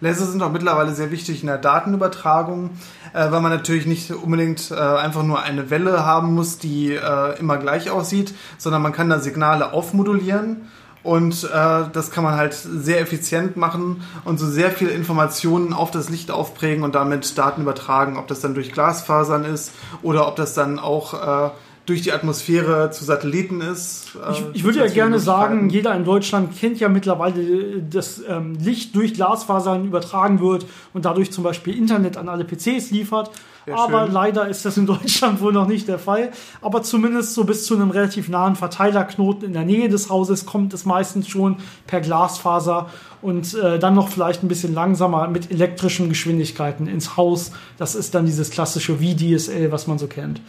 Laser 0.01 0.27
sind 0.27 0.43
auch 0.43 0.53
mittlerweile 0.53 0.95
sehr 0.95 1.11
wichtig 1.11 1.41
in 1.41 1.47
der 1.47 1.59
Datenübertragung, 1.59 2.71
äh, 3.13 3.31
weil 3.31 3.41
man 3.41 3.53
natürlich 3.53 3.87
nicht 3.87 4.11
unbedingt 4.11 4.71
äh, 4.71 4.75
einfach 4.75 5.23
nur 5.23 5.43
eine 5.43 5.71
Welle 5.71 6.05
haben 6.05 6.35
muss, 6.35 6.59
die 6.59 6.93
äh, 6.93 7.39
immer 7.39 7.57
gleich 7.57 7.91
aussieht, 7.91 8.35
sondern 8.59 8.83
man 8.83 8.93
kann 8.93 9.09
da 9.09 9.21
Signale 9.21 9.73
aufmodulieren 9.73 10.69
und 11.07 11.45
äh, 11.45 11.85
das 11.93 12.11
kann 12.11 12.25
man 12.25 12.35
halt 12.35 12.53
sehr 12.53 13.01
effizient 13.01 13.57
machen 13.57 14.03
und 14.25 14.39
so 14.39 14.47
sehr 14.47 14.73
viele 14.73 14.91
Informationen 14.91 15.73
auf 15.73 15.93
das 15.93 16.09
Licht 16.09 16.33
aufprägen 16.33 16.83
und 16.83 16.97
damit 16.97 17.39
Daten 17.39 17.63
übertragen, 17.63 18.17
ob 18.17 18.27
das 18.27 18.41
dann 18.41 18.55
durch 18.55 18.73
Glasfasern 18.73 19.45
ist 19.45 19.71
oder 20.03 20.27
ob 20.27 20.35
das 20.35 20.55
dann 20.55 20.81
auch 20.81 21.15
äh, 21.47 21.51
durch 21.87 22.03
die 22.03 22.13
Atmosphäre 22.13 22.91
zu 22.91 23.05
Satelliten 23.05 23.61
ist. 23.61 24.17
Äh, 24.17 24.33
ich, 24.33 24.45
ich 24.55 24.65
würde 24.65 24.81
ja 24.81 24.89
gerne 24.89 25.21
sagen, 25.21 25.71
jeder 25.71 25.95
in 25.95 26.05
Deutschland 26.05 26.59
kennt 26.59 26.81
ja 26.81 26.89
mittlerweile, 26.89 27.81
dass 27.81 28.21
ähm, 28.29 28.57
Licht 28.61 28.95
durch 28.97 29.15
Glasfasern 29.15 29.87
übertragen 29.87 30.41
wird 30.41 30.67
und 30.93 31.05
dadurch 31.05 31.31
zum 31.31 31.45
Beispiel 31.45 31.77
Internet 31.79 32.17
an 32.17 32.29
alle 32.29 32.45
PCs 32.45 32.91
liefert. 32.91 33.31
Sehr 33.67 33.77
aber 33.77 34.05
schön. 34.05 34.13
leider 34.13 34.49
ist 34.49 34.65
das 34.65 34.77
in 34.77 34.87
Deutschland 34.87 35.41
wohl 35.41 35.53
noch 35.53 35.69
nicht 35.69 35.87
der 35.87 36.01
Fall. 36.01 36.33
Aber 36.61 36.83
zumindest 36.83 37.35
so 37.35 37.45
bis 37.45 37.67
zu 37.67 37.77
einem 37.77 37.91
relativ 37.91 38.29
nahen 38.29 38.57
Verteilerknoten 38.57 39.45
in 39.45 39.53
der 39.53 39.65
Nähe 39.65 39.89
des 39.89 40.11
Hauses 40.11 40.45
kommt 40.45 40.75
es 40.75 40.85
meistens 40.85 41.29
schon 41.29 41.57
per 41.87 42.01
Glasfaser 42.01 42.91
und 43.23 43.55
äh, 43.55 43.79
dann 43.79 43.95
noch 43.95 44.09
vielleicht 44.09 44.43
ein 44.43 44.49
bisschen 44.49 44.75
langsamer 44.75 45.29
mit 45.29 45.53
elektrischen 45.53 46.09
Geschwindigkeiten 46.09 46.89
ins 46.89 47.17
Haus. 47.17 47.53
Das 47.79 47.95
ist 47.95 48.15
dann 48.15 48.27
dieses 48.27 48.51
klassische 48.51 48.99
VDSL, 48.99 49.71
was 49.71 49.87
man 49.87 49.99
so 49.99 50.09
kennt. 50.09 50.41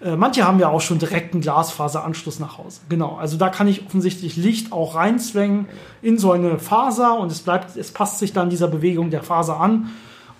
Äh, 0.00 0.16
manche 0.16 0.46
haben 0.46 0.60
ja 0.60 0.68
auch 0.68 0.80
schon 0.80 0.98
direkt 0.98 1.34
einen 1.34 1.42
Glasfaseranschluss 1.42 2.38
nach 2.38 2.58
Hause. 2.58 2.80
Genau, 2.88 3.16
also 3.16 3.36
da 3.36 3.48
kann 3.48 3.66
ich 3.66 3.84
offensichtlich 3.86 4.36
Licht 4.36 4.72
auch 4.72 4.94
reinzwängen 4.94 5.66
in 6.02 6.18
so 6.18 6.32
eine 6.32 6.58
Faser 6.58 7.18
und 7.18 7.32
es 7.32 7.40
bleibt, 7.40 7.76
es 7.76 7.90
passt 7.90 8.18
sich 8.18 8.32
dann 8.32 8.50
dieser 8.50 8.68
Bewegung 8.68 9.10
der 9.10 9.22
Faser 9.22 9.60
an. 9.60 9.90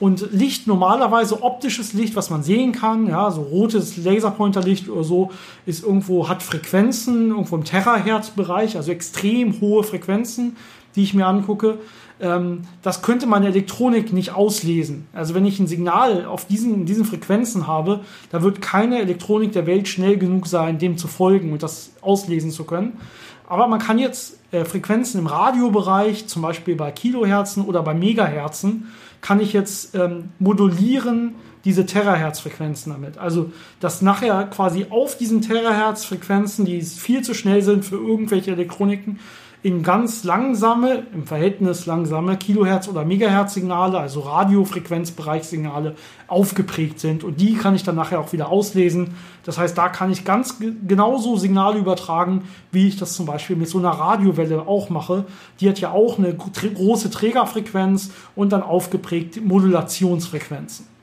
Und 0.00 0.32
Licht, 0.32 0.68
normalerweise 0.68 1.42
optisches 1.42 1.92
Licht, 1.92 2.14
was 2.14 2.30
man 2.30 2.44
sehen 2.44 2.70
kann, 2.70 3.08
ja, 3.08 3.32
so 3.32 3.42
rotes 3.42 3.96
Laserpointerlicht 3.96 4.88
oder 4.88 5.02
so, 5.02 5.32
ist 5.66 5.82
irgendwo, 5.82 6.28
hat 6.28 6.44
Frequenzen, 6.44 7.30
irgendwo 7.30 7.56
im 7.56 7.64
Terahertz-Bereich, 7.64 8.76
also 8.76 8.92
extrem 8.92 9.60
hohe 9.60 9.82
Frequenzen, 9.82 10.56
die 10.94 11.02
ich 11.02 11.14
mir 11.14 11.26
angucke 11.26 11.78
das 12.20 13.02
könnte 13.02 13.26
meine 13.26 13.46
Elektronik 13.46 14.12
nicht 14.12 14.32
auslesen. 14.34 15.06
Also 15.12 15.34
wenn 15.34 15.46
ich 15.46 15.60
ein 15.60 15.68
Signal 15.68 16.24
auf 16.24 16.46
diesen, 16.46 16.84
diesen 16.84 17.04
Frequenzen 17.04 17.68
habe, 17.68 18.00
da 18.30 18.42
wird 18.42 18.60
keine 18.60 19.00
Elektronik 19.00 19.52
der 19.52 19.66
Welt 19.66 19.86
schnell 19.86 20.16
genug 20.16 20.48
sein, 20.48 20.78
dem 20.78 20.98
zu 20.98 21.06
folgen 21.06 21.52
und 21.52 21.62
das 21.62 21.92
auslesen 22.00 22.50
zu 22.50 22.64
können. 22.64 22.98
Aber 23.46 23.68
man 23.68 23.78
kann 23.78 23.98
jetzt 23.98 24.38
äh, 24.50 24.64
Frequenzen 24.64 25.20
im 25.20 25.26
Radiobereich, 25.26 26.26
zum 26.26 26.42
Beispiel 26.42 26.74
bei 26.74 26.90
Kilohertzen 26.90 27.64
oder 27.64 27.82
bei 27.82 27.94
Megahertzen, 27.94 28.88
kann 29.20 29.40
ich 29.40 29.52
jetzt 29.52 29.94
ähm, 29.94 30.30
modulieren 30.38 31.34
diese 31.64 31.86
Terahertz-Frequenzen 31.86 32.92
damit. 32.92 33.18
Also, 33.18 33.50
dass 33.80 34.02
nachher 34.02 34.44
quasi 34.46 34.86
auf 34.90 35.16
diesen 35.16 35.42
Terahertz-Frequenzen, 35.42 36.64
die 36.64 36.82
viel 36.82 37.22
zu 37.22 37.34
schnell 37.34 37.62
sind 37.62 37.84
für 37.84 37.96
irgendwelche 37.96 38.52
Elektroniken, 38.52 39.18
in 39.62 39.82
ganz 39.82 40.22
langsame, 40.22 41.02
im 41.12 41.26
Verhältnis 41.26 41.86
langsame 41.86 42.36
Kilohertz- 42.36 42.88
oder 42.88 43.04
Megahertz-Signale, 43.04 43.98
also 43.98 44.20
Radiofrequenzbereichssignale, 44.20 45.96
aufgeprägt 46.28 47.00
sind. 47.00 47.24
Und 47.24 47.40
die 47.40 47.54
kann 47.54 47.74
ich 47.74 47.82
dann 47.82 47.96
nachher 47.96 48.20
auch 48.20 48.32
wieder 48.32 48.50
auslesen. 48.50 49.16
Das 49.44 49.58
heißt, 49.58 49.76
da 49.76 49.88
kann 49.88 50.12
ich 50.12 50.24
ganz 50.24 50.60
genauso 50.86 51.36
Signale 51.36 51.78
übertragen, 51.78 52.44
wie 52.70 52.86
ich 52.86 52.96
das 52.96 53.14
zum 53.14 53.26
Beispiel 53.26 53.56
mit 53.56 53.68
so 53.68 53.78
einer 53.78 53.90
Radiowelle 53.90 54.68
auch 54.68 54.90
mache. 54.90 55.24
Die 55.60 55.68
hat 55.68 55.80
ja 55.80 55.90
auch 55.90 56.18
eine 56.18 56.36
große 56.36 57.10
Trägerfrequenz 57.10 58.12
und 58.36 58.52
dann 58.52 58.62
aufgeprägt 58.62 59.44
Modulationsfrequenzen. 59.44 60.97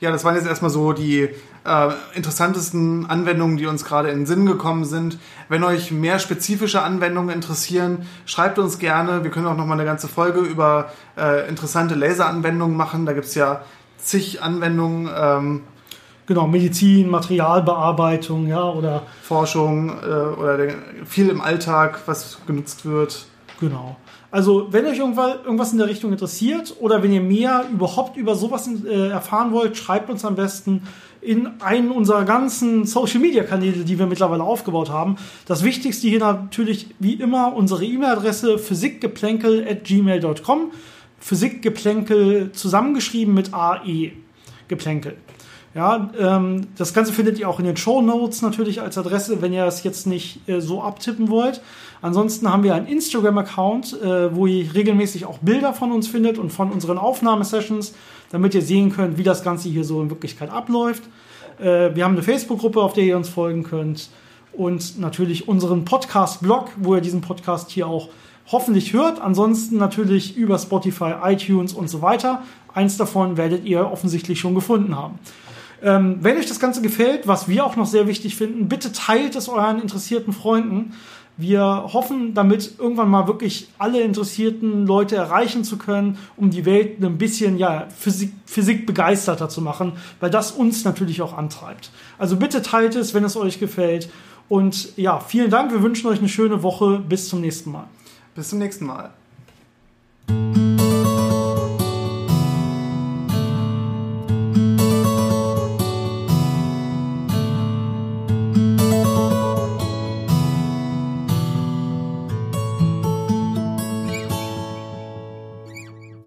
Ja, 0.00 0.10
das 0.10 0.24
waren 0.24 0.34
jetzt 0.34 0.46
erstmal 0.46 0.70
so 0.70 0.92
die 0.92 1.28
äh, 1.64 1.88
interessantesten 2.14 3.06
Anwendungen, 3.06 3.56
die 3.56 3.66
uns 3.66 3.84
gerade 3.84 4.10
in 4.10 4.18
den 4.18 4.26
Sinn 4.26 4.46
gekommen 4.46 4.84
sind. 4.84 5.18
Wenn 5.48 5.64
euch 5.64 5.90
mehr 5.90 6.18
spezifische 6.18 6.82
Anwendungen 6.82 7.34
interessieren, 7.34 8.06
schreibt 8.26 8.58
uns 8.58 8.78
gerne. 8.78 9.24
Wir 9.24 9.30
können 9.30 9.46
auch 9.46 9.56
noch 9.56 9.66
mal 9.66 9.74
eine 9.74 9.84
ganze 9.84 10.08
Folge 10.08 10.40
über 10.40 10.90
äh, 11.16 11.48
interessante 11.48 11.94
Laseranwendungen 11.94 12.76
machen. 12.76 13.06
Da 13.06 13.14
gibt's 13.14 13.34
ja 13.34 13.62
zig 13.96 14.42
Anwendungen. 14.42 15.08
Ähm, 15.16 15.62
genau, 16.26 16.46
Medizin, 16.46 17.08
Materialbearbeitung, 17.08 18.46
ja, 18.48 18.64
oder 18.64 19.02
Forschung 19.22 19.90
äh, 20.02 20.04
oder 20.04 20.56
der, 20.58 20.74
viel 21.06 21.28
im 21.30 21.40
Alltag, 21.40 22.00
was 22.06 22.38
genutzt 22.46 22.84
wird. 22.84 23.26
Genau. 23.60 23.96
Also, 24.30 24.68
wenn 24.70 24.86
euch 24.86 24.98
irgendwas 24.98 25.72
in 25.72 25.78
der 25.78 25.88
Richtung 25.88 26.12
interessiert 26.12 26.76
oder 26.80 27.02
wenn 27.02 27.12
ihr 27.12 27.22
mehr 27.22 27.64
überhaupt 27.72 28.16
über 28.16 28.34
sowas 28.34 28.68
äh, 28.84 29.08
erfahren 29.08 29.52
wollt, 29.52 29.76
schreibt 29.76 30.08
uns 30.10 30.24
am 30.24 30.34
besten 30.34 30.82
in 31.22 31.48
einen 31.60 31.90
unserer 31.90 32.24
ganzen 32.24 32.84
Social 32.84 33.20
Media 33.20 33.44
Kanäle, 33.44 33.84
die 33.84 33.98
wir 33.98 34.06
mittlerweile 34.06 34.44
aufgebaut 34.44 34.90
haben. 34.90 35.16
Das 35.46 35.64
Wichtigste 35.64 36.06
hier 36.06 36.20
natürlich 36.20 36.88
wie 36.98 37.14
immer 37.14 37.56
unsere 37.56 37.84
E-Mail-Adresse 37.84 38.58
physikgeplänkel@gmail.com. 38.58 40.72
Physikgeplänkel 41.18 42.52
zusammengeschrieben 42.52 43.32
mit 43.34 43.54
AE. 43.54 44.12
Geplänkel. 44.68 45.16
Ja, 45.76 46.08
ähm, 46.18 46.68
das 46.78 46.94
Ganze 46.94 47.12
findet 47.12 47.38
ihr 47.38 47.50
auch 47.50 47.58
in 47.58 47.66
den 47.66 47.76
Show 47.76 48.00
Notes 48.00 48.40
natürlich 48.40 48.80
als 48.80 48.96
Adresse, 48.96 49.42
wenn 49.42 49.52
ihr 49.52 49.66
es 49.66 49.82
jetzt 49.82 50.06
nicht 50.06 50.48
äh, 50.48 50.60
so 50.62 50.80
abtippen 50.80 51.28
wollt. 51.28 51.60
Ansonsten 52.00 52.50
haben 52.50 52.62
wir 52.62 52.74
einen 52.74 52.86
Instagram-Account, 52.86 54.00
äh, 54.00 54.34
wo 54.34 54.46
ihr 54.46 54.72
regelmäßig 54.72 55.26
auch 55.26 55.36
Bilder 55.36 55.74
von 55.74 55.92
uns 55.92 56.08
findet 56.08 56.38
und 56.38 56.50
von 56.50 56.70
unseren 56.72 56.96
Aufnahmesessions, 56.96 57.92
damit 58.30 58.54
ihr 58.54 58.62
sehen 58.62 58.90
könnt, 58.90 59.18
wie 59.18 59.22
das 59.22 59.44
Ganze 59.44 59.68
hier 59.68 59.84
so 59.84 60.00
in 60.00 60.08
Wirklichkeit 60.08 60.48
abläuft. 60.48 61.02
Äh, 61.58 61.94
wir 61.94 62.04
haben 62.04 62.12
eine 62.12 62.22
Facebook-Gruppe, 62.22 62.80
auf 62.80 62.94
der 62.94 63.04
ihr 63.04 63.16
uns 63.18 63.28
folgen 63.28 63.62
könnt. 63.62 64.08
Und 64.54 64.98
natürlich 64.98 65.46
unseren 65.46 65.84
Podcast-Blog, 65.84 66.70
wo 66.78 66.94
ihr 66.94 67.02
diesen 67.02 67.20
Podcast 67.20 67.70
hier 67.70 67.86
auch 67.86 68.08
hoffentlich 68.50 68.94
hört. 68.94 69.20
Ansonsten 69.20 69.76
natürlich 69.76 70.38
über 70.38 70.58
Spotify, 70.58 71.16
iTunes 71.22 71.74
und 71.74 71.90
so 71.90 72.00
weiter. 72.00 72.44
Eins 72.72 72.96
davon 72.96 73.36
werdet 73.36 73.66
ihr 73.66 73.92
offensichtlich 73.92 74.40
schon 74.40 74.54
gefunden 74.54 74.96
haben. 74.96 75.18
Ähm, 75.82 76.18
wenn 76.20 76.36
euch 76.38 76.46
das 76.46 76.60
Ganze 76.60 76.82
gefällt, 76.82 77.26
was 77.26 77.48
wir 77.48 77.64
auch 77.64 77.76
noch 77.76 77.86
sehr 77.86 78.06
wichtig 78.06 78.36
finden, 78.36 78.68
bitte 78.68 78.92
teilt 78.92 79.36
es 79.36 79.48
euren 79.48 79.80
interessierten 79.80 80.32
Freunden. 80.32 80.94
Wir 81.38 81.90
hoffen, 81.92 82.32
damit 82.32 82.78
irgendwann 82.78 83.10
mal 83.10 83.26
wirklich 83.26 83.68
alle 83.76 84.00
interessierten 84.00 84.86
Leute 84.86 85.16
erreichen 85.16 85.64
zu 85.64 85.76
können, 85.76 86.16
um 86.36 86.48
die 86.48 86.64
Welt 86.64 87.02
ein 87.02 87.18
bisschen 87.18 87.58
ja, 87.58 87.88
Physik, 87.94 88.32
Physik 88.46 88.86
begeisterter 88.86 89.50
zu 89.50 89.60
machen, 89.60 89.92
weil 90.18 90.30
das 90.30 90.50
uns 90.50 90.84
natürlich 90.84 91.20
auch 91.20 91.36
antreibt. 91.36 91.90
Also 92.16 92.36
bitte 92.36 92.62
teilt 92.62 92.94
es, 92.94 93.12
wenn 93.12 93.24
es 93.24 93.36
euch 93.36 93.60
gefällt. 93.60 94.08
Und 94.48 94.96
ja, 94.96 95.20
vielen 95.20 95.50
Dank. 95.50 95.72
Wir 95.72 95.82
wünschen 95.82 96.08
euch 96.08 96.20
eine 96.20 96.28
schöne 96.28 96.62
Woche. 96.62 97.00
Bis 97.06 97.28
zum 97.28 97.42
nächsten 97.42 97.70
Mal. 97.70 97.84
Bis 98.34 98.48
zum 98.48 98.58
nächsten 98.58 98.86
Mal. 98.86 99.10